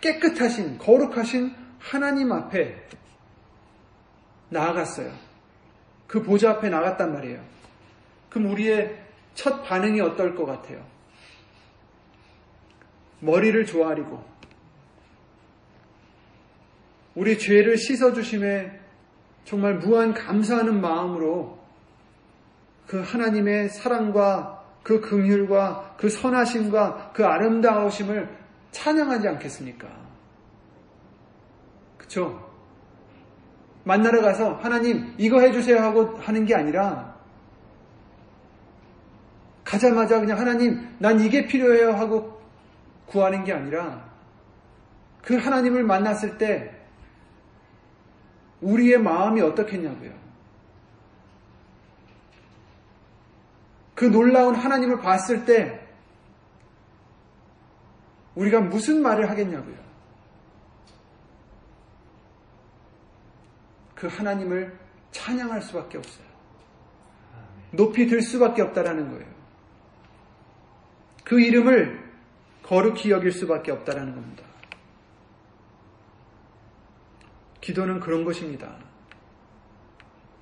깨끗하신 0.02 0.78
거룩하신 0.78 1.56
하나님 1.80 2.32
앞에 2.32 2.76
나아갔어요. 4.50 5.12
그 6.08 6.22
보좌 6.22 6.52
앞에 6.52 6.70
나갔단 6.70 7.14
말이에요. 7.14 7.44
그럼 8.30 8.52
우리의 8.52 9.02
첫 9.34 9.64
반응이 9.64 10.02
어떨 10.02 10.36
것 10.36 10.46
같아요? 10.46 10.86
머리를 13.20 13.66
조아리고 13.66 14.24
우리 17.16 17.38
죄를 17.38 17.78
씻어주심에 17.78 18.80
정말 19.46 19.76
무한 19.76 20.14
감사하는 20.14 20.82
마음으로 20.82 21.63
그 22.94 23.02
하나님의 23.02 23.70
사랑과 23.70 24.64
그 24.84 25.02
긍휼과 25.02 25.96
그 25.98 26.10
선하심과 26.10 27.14
그 27.16 27.26
아름다우심을 27.26 28.30
찬양하지 28.70 29.30
않겠습니까? 29.30 29.88
그쵸? 31.98 32.54
만나러 33.84 34.22
가서 34.22 34.54
하나님 34.58 35.12
이거 35.18 35.40
해주세요 35.40 35.80
하고 35.80 36.16
하는 36.20 36.46
게 36.46 36.54
아니라 36.54 37.16
가자마자 39.64 40.20
그냥 40.20 40.38
하나님 40.38 40.96
난 41.00 41.20
이게 41.20 41.48
필요해요 41.48 41.94
하고 41.94 42.40
구하는 43.08 43.44
게 43.44 43.54
아니라 43.54 44.08
그 45.24 45.36
하나님을 45.36 45.84
만났을 45.84 46.38
때 46.38 46.80
우리의 48.62 49.00
마음이 49.00 49.42
어떻겠냐고요. 49.42 50.23
그 54.04 54.08
놀라운 54.12 54.54
하나님을 54.54 55.00
봤을 55.00 55.46
때 55.46 55.80
우리가 58.36 58.60
무슨 58.60 59.02
말을 59.02 59.30
하겠냐고요. 59.30 59.78
그 63.96 64.08
하나님을 64.08 64.78
찬양할 65.12 65.62
수밖에 65.62 66.00
없어요. 66.00 66.26
높이 67.72 68.08
들 68.08 68.22
수밖에 68.22 68.62
없다라는 68.62 69.10
거예요. 69.10 69.26
그 71.24 71.40
이름을 71.40 72.04
거룩히 72.62 73.10
여길 73.10 73.32
수밖에 73.32 73.72
없다라는 73.72 74.16
겁니다. 74.16 74.44
기도는 77.62 78.02
그런 78.02 78.26
것입니다. 78.26 78.76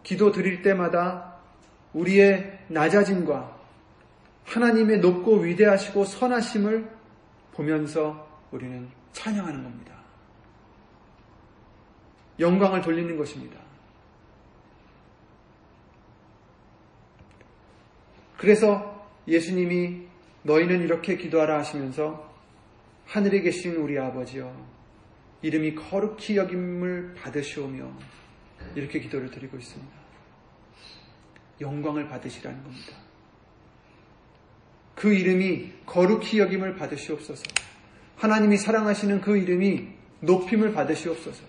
기도 0.02 0.32
드릴 0.32 0.64
때마다 0.64 1.36
우리의 1.94 2.61
낮아짐과 2.72 3.60
하나님의 4.46 5.00
높고 5.00 5.38
위대하시고 5.40 6.06
선하심을 6.06 6.90
보면서 7.54 8.28
우리는 8.52 8.90
찬양하는 9.14 9.64
겁니다. 9.64 9.96
영광을 12.40 12.82
돌리는 12.82 13.18
것입니다. 13.18 13.60
그래서 18.38 19.08
예수님이 19.28 20.08
너희는 20.44 20.82
이렇게 20.82 21.16
기도하라 21.16 21.60
하시면서 21.60 22.32
하늘에 23.06 23.42
계신 23.42 23.76
우리 23.76 24.00
아버지여 24.00 24.52
이름이 25.44 25.76
거룩히 25.76 26.38
여김을 26.38 27.16
받으시오며 27.16 27.92
이렇게 28.76 29.00
기도를 29.00 29.30
드리고 29.30 29.58
있습니다. 29.58 30.01
영광을 31.62 32.08
받으시라는 32.10 32.64
겁니다. 32.64 32.98
그 34.96 35.14
이름이 35.14 35.72
거룩히 35.86 36.40
여김을 36.40 36.76
받으시옵소서. 36.76 37.44
하나님이 38.18 38.58
사랑하시는 38.58 39.22
그 39.22 39.38
이름이 39.38 39.88
높임을 40.20 40.74
받으시옵소서. 40.74 41.44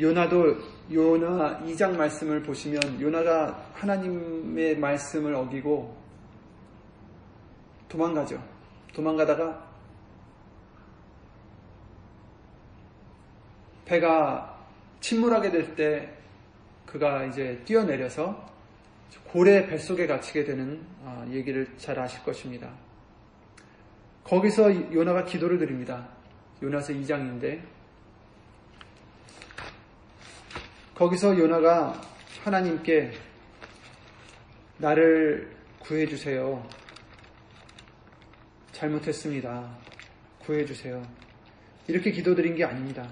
요나도 0.00 0.56
요나 0.92 1.60
2장 1.64 1.96
말씀을 1.96 2.42
보시면 2.42 3.00
요나가 3.00 3.70
하나님의 3.74 4.78
말씀을 4.78 5.34
어기고 5.34 6.01
도망가죠. 7.92 8.42
도망가다가 8.94 9.70
배가 13.84 14.58
침몰하게 15.00 15.50
될 15.50 15.74
때 15.76 16.10
그가 16.86 17.24
이제 17.24 17.60
뛰어내려서 17.66 18.50
고래 19.24 19.66
뱃속에 19.66 20.06
갇히게 20.06 20.44
되는 20.44 20.84
아, 21.04 21.26
얘기를 21.30 21.66
잘 21.76 21.98
아실 21.98 22.22
것입니다. 22.22 22.70
거기서 24.24 24.92
요나가 24.92 25.24
기도를 25.24 25.58
드립니다. 25.58 26.08
요나서 26.62 26.92
2장인데 26.94 27.62
거기서 30.94 31.38
요나가 31.38 32.00
하나님께 32.44 33.12
나를 34.78 35.54
구해주세요. 35.80 36.81
잘못했습니다. 38.82 39.78
구해주세요. 40.40 41.06
이렇게 41.86 42.10
기도드린 42.10 42.56
게 42.56 42.64
아닙니다. 42.64 43.08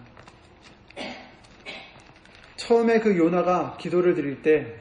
처음에 2.57 2.99
그 2.99 3.17
요나가 3.17 3.77
기도를 3.77 4.15
드릴 4.15 4.43
때 4.43 4.81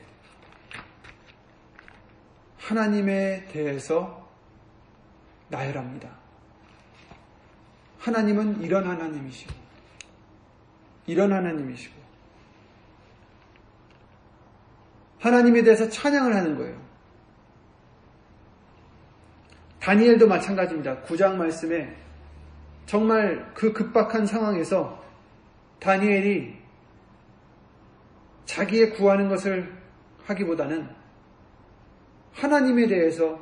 하나님에 2.57 3.45
대해서 3.51 4.27
나열합니다. 5.49 6.09
하나님은 7.99 8.61
이런 8.63 8.87
하나님이시고, 8.87 9.53
이런 11.05 11.33
하나님이시고, 11.33 11.99
하나님에 15.19 15.63
대해서 15.63 15.87
찬양을 15.87 16.35
하는 16.35 16.57
거예요. 16.57 16.88
다니엘도 19.79 20.27
마찬가지입니다. 20.27 21.01
9장 21.03 21.35
말씀에 21.35 21.95
정말 22.85 23.53
그 23.53 23.71
급박한 23.71 24.25
상황에서 24.25 25.03
다니엘이 25.79 26.57
자기의 28.45 28.93
구하는 28.93 29.29
것을 29.29 29.71
하기보다는 30.25 30.89
하나님에 32.33 32.87
대해서 32.87 33.39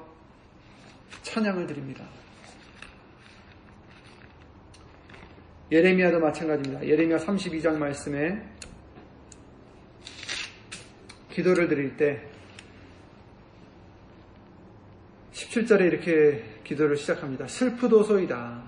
찬양을 1.24 1.66
드립니다. 1.68 2.06
예레미야도 5.72 6.20
마찬가지입니다. 6.20 6.86
예레미야 6.86 7.18
32장 7.18 7.78
말씀에 7.78 8.42
기도를 11.32 11.68
드릴 11.68 11.98
때 11.98 12.22
17절에 15.58 15.82
이렇게 15.82 16.44
기도를 16.64 16.98
시작합니다. 16.98 17.48
슬프도소이다. 17.48 18.64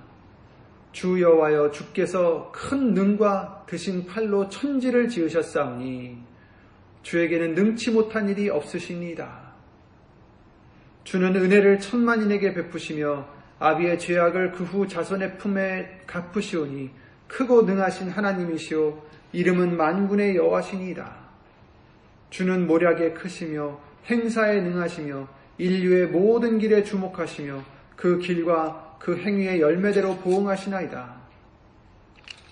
주 0.92 1.22
여호와여 1.22 1.72
주께서 1.72 2.52
큰 2.52 2.94
능과 2.94 3.66
드신 3.68 4.08
팔로 4.08 4.50
천지를 4.50 5.08
지으셨사오니 5.08 6.18
주에게는 7.04 7.54
능치 7.54 7.92
못한 7.92 8.28
일이 8.30 8.50
없으시니이다. 8.50 9.50
주는 11.04 11.36
은혜를 11.36 11.80
천만인에게 11.80 12.54
베푸시며 12.54 13.28
아비의 13.60 14.00
죄악을 14.00 14.52
그 14.54 14.64
후 14.64 14.88
자손의 14.88 15.38
품에 15.38 16.02
갚으시오니 16.08 16.90
크고 17.28 17.64
능하신 17.64 18.10
하나님이시오 18.10 19.02
이름은 19.34 19.78
만군의 19.78 20.36
여호와시니이다. 20.38 21.30
주는 22.32 22.66
모략에 22.66 23.14
크시며 23.14 23.80
행사에 24.10 24.62
능하시며 24.62 25.39
인류의 25.60 26.08
모든 26.08 26.58
길에 26.58 26.84
주목하시며 26.84 27.64
그 27.96 28.18
길과 28.18 28.98
그 29.00 29.18
행위의 29.18 29.62
열매대로 29.62 30.18
보응하시나이다. 30.18 31.20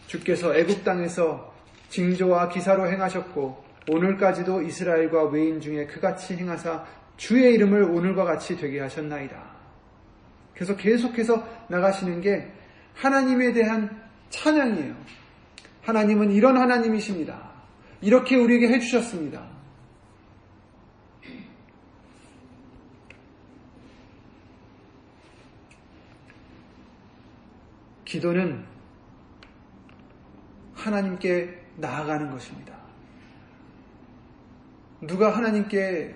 주께서 0.07 0.55
애굽 0.55 0.83
땅에서 0.83 1.53
징조와 1.89 2.49
기사로 2.49 2.87
행하셨고 2.87 3.65
오늘까지도 3.89 4.61
이스라엘과 4.61 5.25
외인 5.29 5.61
중에 5.61 5.87
그같이 5.87 6.35
행하사 6.35 6.85
주의 7.15 7.53
이름을 7.53 7.83
오늘과 7.83 8.25
같이 8.25 8.57
되게 8.57 8.79
하셨나이다. 8.81 9.41
그래서 10.53 10.75
계속해서 10.75 11.47
나가시는 11.69 12.21
게 12.21 12.51
하나님에 12.93 13.53
대한 13.53 14.01
찬양이에요. 14.29 14.95
하나님은 15.83 16.31
이런 16.31 16.57
하나님이십니다. 16.57 17.51
이렇게 18.01 18.35
우리에게 18.35 18.67
해주셨습니다. 18.67 19.56
기도는 28.07 28.63
하나님께 30.73 31.65
나아가는 31.75 32.31
것입니다. 32.31 32.73
누가 35.01 35.35
하나님께 35.35 36.15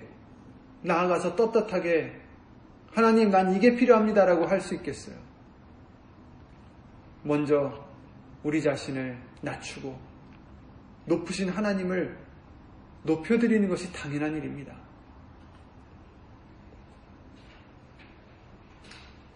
나아가서 0.80 1.36
떳떳하게 1.36 2.18
하나님 2.90 3.30
난 3.30 3.54
이게 3.54 3.76
필요합니다라고 3.76 4.46
할 4.46 4.60
수 4.62 4.74
있겠어요. 4.74 5.16
먼저 7.22 7.86
우리 8.42 8.62
자신을 8.62 9.18
낮추고 9.42 9.96
높으신 11.04 11.50
하나님을 11.50 12.16
높여드리는 13.02 13.68
것이 13.68 13.92
당연한 13.92 14.36
일입니다. 14.36 14.74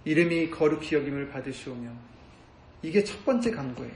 이름이 0.05 0.51
거룩히 0.51 0.97
여김을 0.97 1.29
받으시오며 1.29 2.16
이게 2.83 3.03
첫 3.03 3.25
번째 3.25 3.51
간구예요. 3.51 3.93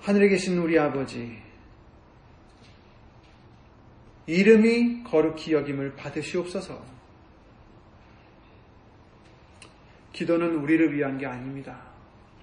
하늘에 0.00 0.28
계신 0.28 0.58
우리 0.58 0.78
아버지, 0.78 1.38
이름이 4.26 5.04
거룩히 5.04 5.52
여김을 5.52 5.94
받으시옵소서. 5.94 6.82
기도는 10.12 10.56
우리를 10.56 10.92
위한 10.94 11.18
게 11.18 11.26
아닙니다. 11.26 11.80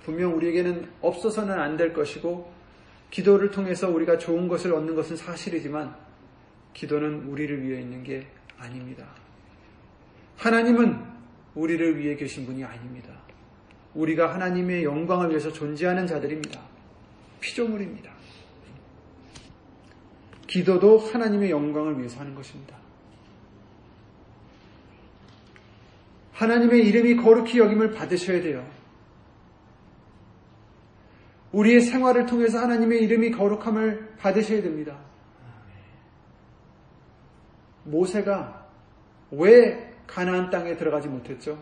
분명 0.04 0.36
우리에게는 0.36 0.90
없어서는 1.02 1.60
안 1.60 1.78
될 1.78 1.94
것이고, 1.94 2.52
기도를 3.12 3.52
통해서 3.52 3.90
우리가 3.90 4.18
좋은 4.18 4.48
것을 4.48 4.74
얻는 4.74 4.96
것은 4.96 5.18
사실이지만, 5.18 5.96
기도는 6.74 7.24
우리를 7.24 7.64
위해 7.64 7.82
있는 7.82 8.04
게 8.04 8.28
아닙니다. 8.58 9.08
하나님은 10.38 11.04
우리를 11.56 11.98
위해 11.98 12.16
계신 12.16 12.46
분이 12.46 12.64
아닙니다. 12.64 13.29
우리가 13.94 14.34
하나님의 14.34 14.84
영광을 14.84 15.30
위해서 15.30 15.52
존재하는 15.52 16.06
자들입니다. 16.08 16.62
피조물입니다. 17.40 18.12
기도도 20.48 20.98
하나님의 20.98 21.52
영광을 21.52 21.98
위해서 21.98 22.20
하는 22.20 22.34
것입니다. 22.36 22.76
하나님의 26.34 26.88
이름이 26.88 27.18
거룩히 27.18 27.60
여김을 27.60 27.92
받으셔야 27.92 28.42
돼요. 28.42 28.66
우리의 31.52 31.82
생활을 31.82 32.26
통해서 32.26 32.60
하나님의 32.60 33.04
이름이 33.04 33.32
거룩함을 33.32 34.16
받으셔야 34.18 34.62
됩니다. 34.62 34.98
모세가 37.84 38.68
왜 39.32 39.94
가나안 40.08 40.50
땅에 40.50 40.78
들어가지 40.78 41.08
못했죠? 41.08 41.58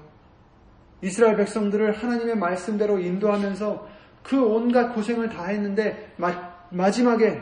이스라엘 1.01 1.35
백성들을 1.37 1.97
하나님의 1.97 2.37
말씀대로 2.37 2.99
인도하면서 2.99 3.87
그 4.23 4.43
온갖 4.43 4.93
고생을 4.93 5.29
다 5.29 5.45
했는데 5.45 6.13
마, 6.17 6.91
지막에 6.91 7.41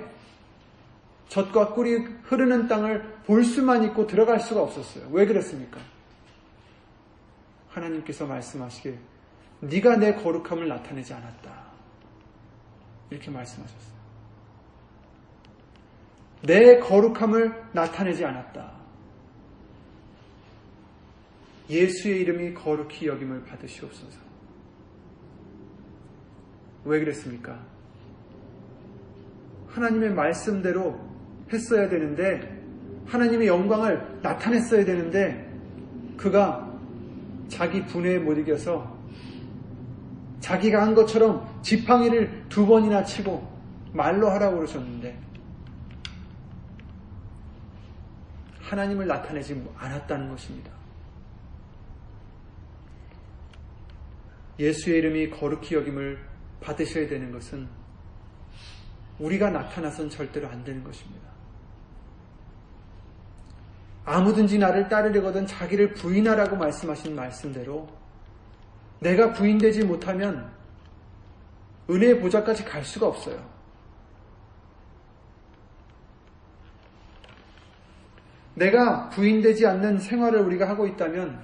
젖과 1.30 1.74
꿀이 1.74 2.06
흐르는 2.24 2.68
땅을 2.68 3.16
볼 3.26 3.44
수만 3.44 3.84
있고 3.86 4.06
들어갈 4.06 4.40
수가 4.40 4.62
없었어요. 4.62 5.08
왜 5.12 5.26
그랬습니까? 5.26 5.80
하나님께서 7.70 8.26
말씀하시길 8.26 8.98
네가 9.62 9.98
내 9.98 10.14
거룩함을 10.16 10.68
나타내지 10.68 11.14
않았다. 11.14 11.66
이렇게 13.10 13.32
말씀하셨어요. 13.32 13.96
내 16.44 16.80
거룩함을 16.80 17.70
나타내지 17.74 18.24
않았다. 18.24 18.75
예수의 21.70 22.22
이름이 22.22 22.54
거룩히 22.54 23.08
여김을 23.08 23.44
받으시옵소서. 23.46 24.20
왜 26.86 27.00
그랬습니까? 27.00 27.60
하나님의 29.68 30.14
말씀대로 30.14 31.00
했어야 31.52 31.90
되는데, 31.90 32.64
하나님의 33.08 33.48
영광을 33.48 34.20
나타냈어야 34.22 34.86
되는데, 34.86 35.44
그가 36.16 36.72
자기 37.48 37.84
분해에 37.86 38.20
못 38.20 38.38
이겨서 38.38 38.96
자기가 40.40 40.82
한 40.82 40.94
것처럼 40.94 41.62
지팡이를 41.62 42.46
두 42.50 42.66
번이나 42.66 43.04
치고 43.04 43.56
말로 43.94 44.30
하라고 44.30 44.58
그러셨는데, 44.58 45.20
하나님을 48.62 49.08
나타내지 49.08 49.64
않았다는 49.78 50.30
것입니다. 50.30 50.75
예수의 54.60 55.00
이름이 55.00 55.30
거룩히 55.32 55.76
여김을 55.76 56.20
받으셔야 56.62 57.08
되는 57.08 57.32
것은 57.32 57.68
우리가 59.20 59.50
나타나선 59.50 60.10
절대로 60.10 60.48
안 60.48 60.64
되는 60.64 60.84
것입니다. 60.84 61.26
아무든지 64.06 64.58
나를 64.58 64.88
따르려거든 64.88 65.48
자기를 65.48 65.94
부인하라고 65.94 66.56
말씀하신 66.56 67.16
말씀대로 67.16 67.88
내가 69.00 69.34
부인되지 69.34 69.84
못하면 69.84 70.52
은혜의 71.90 72.20
보좌까지 72.20 72.66
갈 72.66 72.84
수가 72.84 73.08
없어요. 73.08 73.56
내가 78.54 79.10
부인되지 79.10 79.68
않는 79.68 80.00
생활을 80.00 80.40
우리가 80.42 80.70
하고 80.70 80.88
있다면 80.88 81.44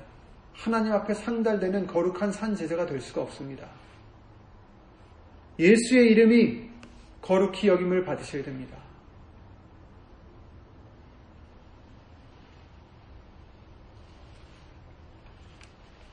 하나님 0.53 0.93
앞에 0.93 1.13
상달되는 1.13 1.87
거룩한 1.87 2.31
산 2.31 2.55
제사가 2.55 2.85
될 2.85 3.01
수가 3.01 3.21
없습니다. 3.21 3.67
예수의 5.57 6.11
이름이 6.11 6.69
거룩히 7.21 7.67
여김을 7.67 8.03
받으셔야 8.05 8.43
됩니다. 8.43 8.77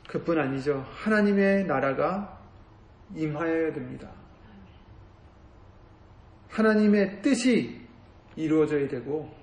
그뿐 0.09 0.38
아니죠. 0.38 0.87
하나님의 0.90 1.66
나라가 1.66 2.40
임하여야 3.14 3.72
됩니다. 3.74 4.11
하나님의 6.48 7.22
뜻이 7.22 7.81
이루어져야 8.35 8.88
되고 8.88 9.38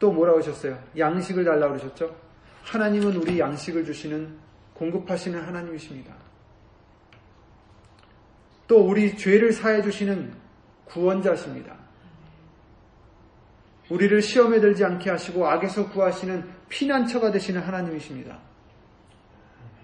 또 0.00 0.10
뭐라고 0.10 0.38
하셨어요? 0.38 0.76
양식을 0.98 1.44
달라고 1.44 1.76
그러셨죠? 1.76 2.16
하나님은 2.64 3.14
우리 3.16 3.38
양식을 3.38 3.84
주시는 3.84 4.36
공급하시는 4.74 5.40
하나님이십니다. 5.40 6.12
또 8.66 8.88
우리 8.88 9.16
죄를 9.16 9.52
사해 9.52 9.82
주시는 9.82 10.32
구원자십니다. 10.86 11.76
우리를 13.90 14.22
시험에 14.22 14.60
들지 14.60 14.84
않게 14.84 15.10
하시고 15.10 15.46
악에서 15.46 15.90
구하시는 15.90 16.48
피난처가 16.68 17.30
되시는 17.32 17.60
하나님이십니다. 17.60 18.38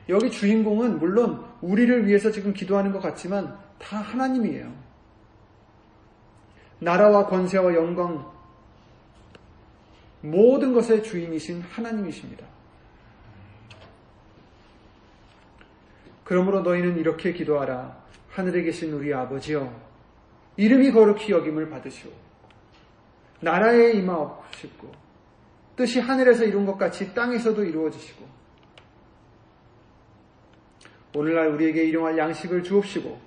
여기 0.08 0.30
주인공은 0.30 0.98
물론 0.98 1.44
우리를 1.60 2.06
위해서 2.06 2.30
지금 2.30 2.54
기도하는 2.54 2.92
것 2.92 3.00
같지만 3.00 3.58
다 3.78 3.98
하나님이에요. 3.98 4.72
나라와 6.78 7.26
권세와 7.26 7.74
영광, 7.74 8.35
모든 10.20 10.72
것의 10.72 11.02
주인이신 11.02 11.62
하나님이십니다. 11.62 12.46
그러므로 16.24 16.62
너희는 16.62 16.98
이렇게 16.98 17.32
기도하라. 17.32 18.04
하늘에 18.30 18.62
계신 18.62 18.92
우리 18.92 19.14
아버지여, 19.14 19.72
이름이 20.56 20.90
거룩히 20.90 21.32
여김을 21.32 21.70
받으시오. 21.70 22.10
나라에 23.40 23.92
임하옵시고, 23.92 24.92
뜻이 25.76 26.00
하늘에서 26.00 26.44
이룬 26.44 26.66
것 26.66 26.76
같이 26.76 27.14
땅에서도 27.14 27.64
이루어지시고, 27.64 28.26
오늘날 31.14 31.48
우리에게 31.48 31.84
일용할 31.84 32.18
양식을 32.18 32.62
주옵시고, 32.62 33.18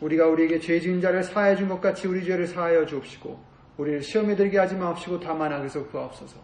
우리가 0.00 0.26
우리에게 0.28 0.60
죄 0.60 0.78
지은 0.78 1.00
자를 1.00 1.22
사하여 1.22 1.56
준것 1.56 1.80
같이 1.80 2.06
우리 2.06 2.24
죄를 2.24 2.46
사하여 2.46 2.86
주옵시고, 2.86 3.38
우리를 3.78 4.02
시험에 4.02 4.34
들게 4.34 4.58
하지 4.58 4.74
마옵시고 4.74 5.20
다만 5.20 5.52
악에서 5.52 5.86
구하옵소서. 5.88 6.40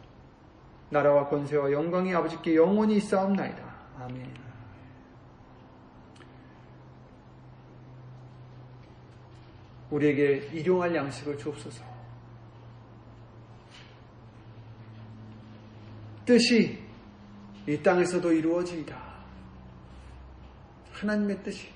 나라와 0.91 1.27
권세와 1.29 1.73
영광이 1.73 2.15
아버지께 2.15 2.55
영원히 2.57 2.97
있사옵나이다. 2.97 3.75
아멘. 4.01 4.43
우리에게 9.91 10.49
일용할 10.53 10.95
양식을 10.95 11.39
주옵소서. 11.39 11.85
뜻이 16.25 16.79
이 17.67 17.83
땅에서도 17.83 18.33
이루어지이다. 18.33 19.13
하나님의 20.93 21.43
뜻이. 21.43 21.69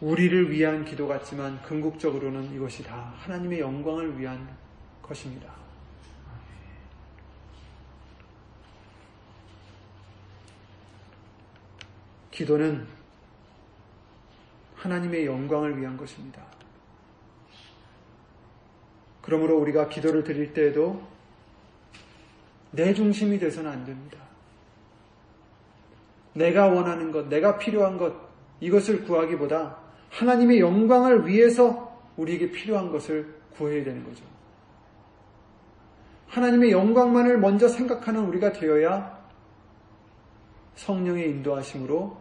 우리를 0.00 0.50
위한 0.50 0.84
기도 0.84 1.06
같지만 1.06 1.62
궁극적으로는 1.62 2.52
이것이 2.54 2.82
다 2.82 3.14
하나님의 3.18 3.60
영광을 3.60 4.18
위한 4.18 4.48
것입니다. 5.02 5.52
기도는 12.30 12.86
하나님의 14.74 15.24
영광을 15.26 15.80
위한 15.80 15.96
것입니다. 15.96 16.42
그러므로 19.22 19.56
우리가 19.58 19.88
기도를 19.88 20.24
드릴 20.24 20.52
때에도 20.52 21.02
내 22.72 22.92
중심이 22.92 23.38
돼서는 23.38 23.70
안 23.70 23.84
됩니다. 23.84 24.18
내가 26.34 26.66
원하는 26.66 27.12
것, 27.12 27.28
내가 27.28 27.56
필요한 27.56 27.96
것, 27.96 28.12
이것을 28.60 29.04
구하기보다 29.04 29.83
하나님의 30.14 30.60
영광을 30.60 31.26
위해서 31.26 31.92
우리에게 32.16 32.52
필요한 32.52 32.90
것을 32.90 33.34
구해야 33.56 33.82
되는 33.82 34.04
거죠. 34.04 34.24
하나님의 36.28 36.70
영광만을 36.70 37.38
먼저 37.38 37.68
생각하는 37.68 38.24
우리가 38.26 38.52
되어야 38.52 39.24
성령의 40.76 41.30
인도하심으로 41.30 42.16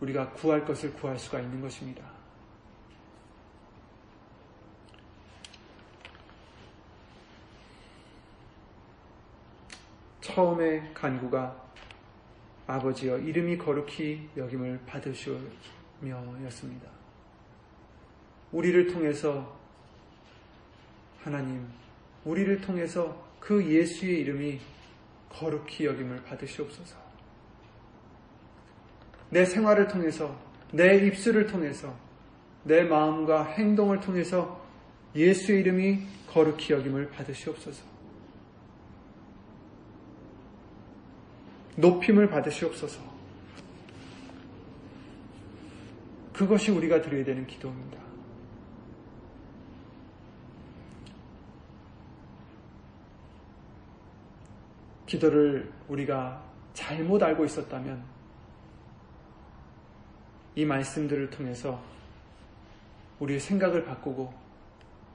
우리가 0.00 0.30
구할 0.32 0.64
것을 0.64 0.92
구할 0.94 1.18
수가 1.18 1.40
있는 1.40 1.60
것입니다. 1.62 2.04
처음의 10.20 10.92
간구가 10.94 11.62
아버지여 12.66 13.18
이름이 13.18 13.58
거룩히 13.58 14.28
여김을 14.36 14.80
받으시오 14.86 15.38
였습니다. 16.10 16.88
우리를 18.52 18.92
통해서 18.92 19.56
하나님, 21.22 21.66
우리를 22.24 22.60
통해서 22.60 23.24
그 23.40 23.64
예수의 23.64 24.20
이름이 24.20 24.60
거룩히 25.30 25.86
여김을 25.86 26.24
받으시옵소서. 26.24 26.96
내 29.30 29.44
생활을 29.44 29.88
통해서, 29.88 30.38
내 30.72 30.96
입술을 31.06 31.46
통해서, 31.46 31.94
내 32.62 32.82
마음과 32.82 33.44
행동을 33.44 34.00
통해서 34.00 34.64
예수의 35.14 35.60
이름이 35.60 36.06
거룩히 36.28 36.72
여김을 36.72 37.10
받으시옵소서. 37.10 37.84
높임을 41.76 42.28
받으시옵소서. 42.28 43.13
그것이 46.34 46.72
우리가 46.72 47.00
드려야 47.00 47.24
되는 47.24 47.46
기도입니다. 47.46 47.98
기도를 55.06 55.72
우리가 55.88 56.42
잘못 56.72 57.22
알고 57.22 57.44
있었다면 57.44 58.02
이 60.56 60.64
말씀들을 60.64 61.30
통해서 61.30 61.80
우리의 63.20 63.38
생각을 63.38 63.84
바꾸고 63.84 64.34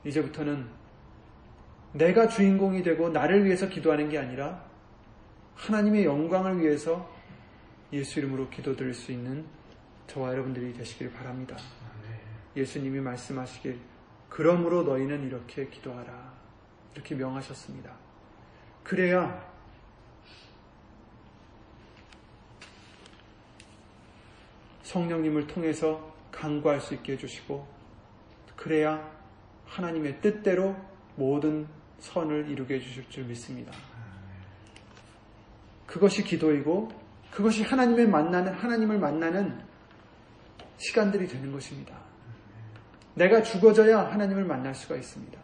이제부터는 0.06 0.68
내가 1.94 2.30
주인공이 2.30 2.82
되고 2.82 3.10
나를 3.10 3.44
위해서 3.44 3.68
기도하는 3.68 4.10
게 4.10 4.18
아니라 4.18 4.64
하나님의 5.56 6.06
영광을 6.06 6.62
위해서 6.62 7.10
예수 7.92 8.20
이름으로 8.20 8.50
기도드릴 8.50 8.94
수 8.94 9.12
있는 9.12 9.46
저와 10.10 10.32
여러분들이 10.32 10.74
되시길 10.74 11.14
바랍니다. 11.14 11.56
예수님이 12.56 13.00
말씀하시길 13.00 13.80
그러므로 14.28 14.84
너희는 14.84 15.26
이렇게 15.26 15.68
기도하라. 15.68 16.34
이렇게 16.96 17.16
명하셨습니다. 17.16 17.94
그래야 18.84 19.48
성령님을 24.82 25.46
통해서 25.46 26.16
강구할 26.32 26.82
수 26.82 26.96
있게 26.96 27.14
해주시고 27.14 27.68
그래야 28.56 29.12
하나님의 29.68 30.22
뜻대로 30.22 30.76
모든 31.16 31.68
선을 32.00 32.50
이루게 32.50 32.76
해주실 32.76 33.10
줄 33.10 33.26
믿습니다. 33.26 33.72
그것이 35.86 36.24
기도이고 36.24 36.90
그것이 37.30 37.62
하나님을 37.62 38.08
만나는 38.08 38.54
하나님을 38.54 38.98
만나는 38.98 39.69
시간들이 40.80 41.28
되는 41.28 41.52
것입니다. 41.52 42.00
내가 43.14 43.44
죽어져야 43.44 44.12
하나님을 44.12 44.46
만날 44.46 44.74
수가 44.74 44.96
있습니다. 44.96 45.40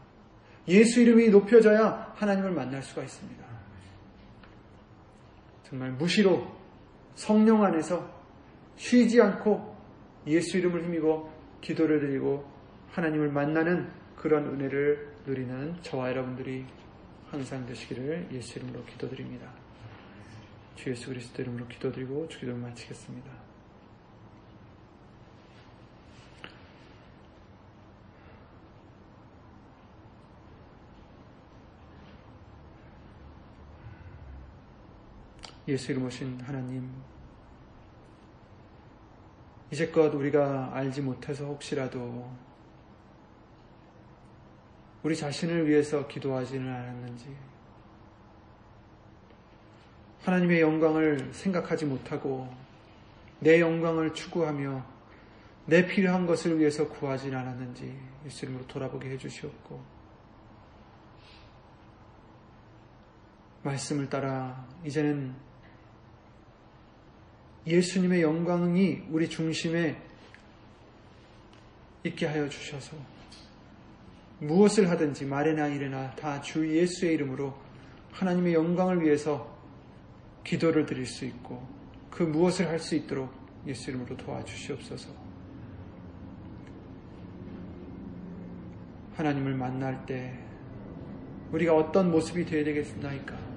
예수 0.67 1.01
이름이 1.01 1.29
높여져야 1.29 2.13
하나님을 2.15 2.51
만날 2.51 2.81
수가 2.81 3.03
있습니다. 3.03 3.45
정말 5.63 5.91
무시로 5.91 6.47
성령 7.15 7.63
안에서 7.63 8.09
쉬지 8.77 9.21
않고 9.21 9.75
예수 10.27 10.57
이름을 10.57 10.83
힘입어 10.85 11.29
기도를 11.61 11.99
드리고 11.99 12.49
하나님을 12.91 13.29
만나는 13.29 13.91
그런 14.15 14.47
은혜를 14.47 15.15
누리는 15.27 15.75
저와 15.81 16.09
여러분들이 16.09 16.65
항상 17.29 17.65
되시기를 17.65 18.29
예수 18.31 18.59
이름으로 18.59 18.85
기도드립니다. 18.85 19.51
주 20.75 20.89
예수 20.89 21.09
그리스도 21.09 21.41
이름으로 21.41 21.67
기도드리고 21.67 22.27
주기도를 22.27 22.59
마치겠습니다. 22.59 23.44
예수 35.67 35.91
이름 35.91 36.05
오신 36.05 36.41
하나님, 36.41 36.91
이제껏 39.71 40.13
우리가 40.13 40.71
알지 40.73 41.01
못해서 41.01 41.45
혹시라도 41.45 42.31
우리 45.03 45.15
자신을 45.15 45.67
위해서 45.67 46.07
기도하지는 46.07 46.71
않았는지, 46.71 47.35
하나님의 50.25 50.61
영광을 50.61 51.31
생각하지 51.33 51.85
못하고 51.85 52.49
내 53.39 53.61
영광을 53.61 54.13
추구하며 54.13 54.83
내 55.67 55.85
필요한 55.85 56.25
것을 56.25 56.59
위해서 56.59 56.87
구하진 56.87 57.35
않았는지 57.35 57.95
예수 58.25 58.45
이름으로 58.45 58.65
돌아보게 58.67 59.09
해주시옵고 59.11 59.95
말씀을 63.63 64.09
따라 64.09 64.67
이제는 64.83 65.35
예수님의 67.67 68.21
영광이 68.21 69.03
우리 69.09 69.27
중심에 69.29 69.95
있게 72.03 72.27
하여 72.27 72.47
주셔서 72.47 72.95
무엇을 74.39 74.89
하든지 74.89 75.25
말이나 75.25 75.67
일이나 75.67 76.11
다 76.11 76.39
주 76.41 76.67
예수의 76.67 77.13
이름으로 77.15 77.55
하나님의 78.11 78.53
영광을 78.53 79.01
위해서 79.01 79.55
기도를 80.43 80.85
드릴 80.85 81.05
수 81.05 81.25
있고 81.25 81.67
그 82.11 82.23
무엇을 82.23 82.67
할 82.67 82.79
수 82.79 82.95
있도록 82.95 83.33
예수 83.65 83.89
이름으로 83.89 84.15
도와주시옵소서. 84.17 85.09
하나님을 89.15 89.55
만날 89.55 90.05
때 90.05 90.37
우리가 91.51 91.75
어떤 91.75 92.11
모습이 92.11 92.45
되어야 92.45 92.63
되겠나이까? 92.65 93.54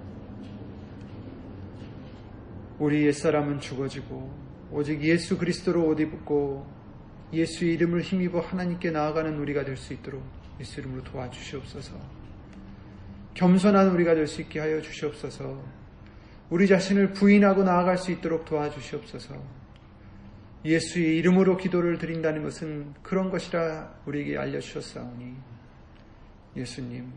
우리 2.78 3.06
옛사람은 3.06 3.60
죽어지고 3.60 4.48
오직 4.70 5.02
예수 5.02 5.36
그리스도로 5.38 5.86
옷 5.86 5.98
입고 6.00 6.66
예수의 7.32 7.74
이름을 7.74 8.02
힘입어 8.02 8.40
하나님께 8.40 8.90
나아가는 8.90 9.36
우리가 9.38 9.64
될 9.64 9.76
수 9.76 9.92
있도록 9.92 10.22
예수 10.60 10.80
이름으로 10.80 11.02
도와주시옵소서. 11.04 11.94
겸손한 13.34 13.88
우리가 13.90 14.14
될 14.14 14.26
수 14.26 14.40
있게 14.42 14.60
하여 14.60 14.80
주시옵소서. 14.80 15.62
우리 16.50 16.66
자신을 16.66 17.12
부인하고 17.12 17.62
나아갈 17.62 17.98
수 17.98 18.10
있도록 18.12 18.44
도와주시옵소서. 18.44 19.34
예수의 20.64 21.16
이름으로 21.18 21.56
기도를 21.56 21.98
드린다는 21.98 22.42
것은 22.42 22.94
그런 23.02 23.30
것이라 23.30 24.00
우리에게 24.06 24.36
알려주셨사오니 24.38 25.36
예수님 26.56 27.12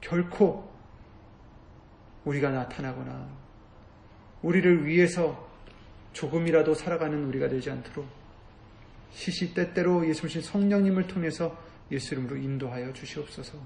결코 0.00 0.70
우리가 2.24 2.50
나타나거나 2.50 3.43
우리를 4.44 4.84
위해서 4.84 5.48
조금이라도 6.12 6.74
살아가는 6.74 7.24
우리가 7.24 7.48
되지 7.48 7.70
않도록 7.70 8.06
시시때때로 9.10 10.06
예수님 10.06 10.42
성령님을 10.42 11.06
통해서 11.06 11.58
예수 11.90 12.14
이름으로 12.14 12.36
인도하여 12.36 12.92
주시옵소서. 12.92 13.58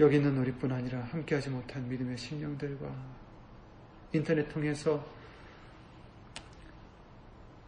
여기 0.00 0.16
있는 0.16 0.36
우리뿐 0.38 0.72
아니라 0.72 1.02
함께하지 1.02 1.50
못한 1.50 1.88
믿음의 1.88 2.16
심령들과 2.16 2.92
인터넷 4.12 4.48
통해서 4.48 5.06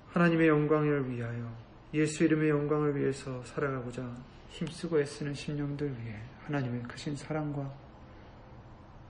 하나님의 0.09 0.49
영광을 0.49 1.09
위하여 1.09 1.55
예수 1.95 2.25
이름의 2.25 2.49
영광을 2.51 2.97
위해서 2.97 3.45
살아가고자 3.45 4.17
힘쓰고 4.49 5.01
애쓰는 5.01 5.35
심령들 5.35 5.89
위해 6.01 6.17
하나님의 6.47 6.83
크신 6.85 7.15
사랑과 7.17 7.82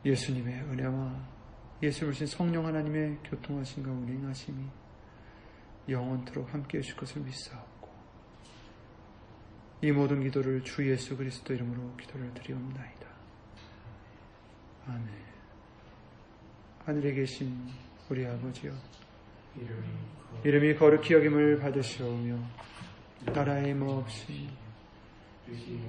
예수님의 0.04 0.62
은혜와 0.62 1.32
예수를 1.82 2.14
신 2.14 2.26
성령 2.26 2.66
하나님의 2.66 3.18
교통하신가 3.24 3.90
운행하심이 3.90 4.64
영원토록 5.88 6.52
함께 6.52 6.78
해주실 6.78 6.96
것을 6.96 7.22
믿사옵고 7.22 7.90
이 9.82 9.90
모든 9.90 10.22
기도를 10.22 10.62
주 10.62 10.88
예수 10.88 11.16
그리스도 11.16 11.52
이름으로 11.52 11.96
기도를 11.96 12.32
드리옵나이다. 12.34 13.06
아멘. 14.86 15.08
하늘에 16.84 17.14
계신 17.14 17.68
우리 18.08 18.24
아버지여, 18.26 18.72
이름이 20.44 20.76
거룩히 20.76 21.14
여김을 21.14 21.58
받으시오며, 21.58 22.38
나라의 23.26 23.74
뭐 23.74 23.98
없이, 23.98 24.48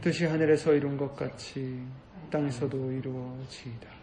뜻이 0.01 0.25
하늘에서 0.25 0.73
이룬 0.73 0.97
것 0.97 1.15
같이 1.15 1.85
땅에서도 2.31 2.91
이루어지이다. 2.93 4.02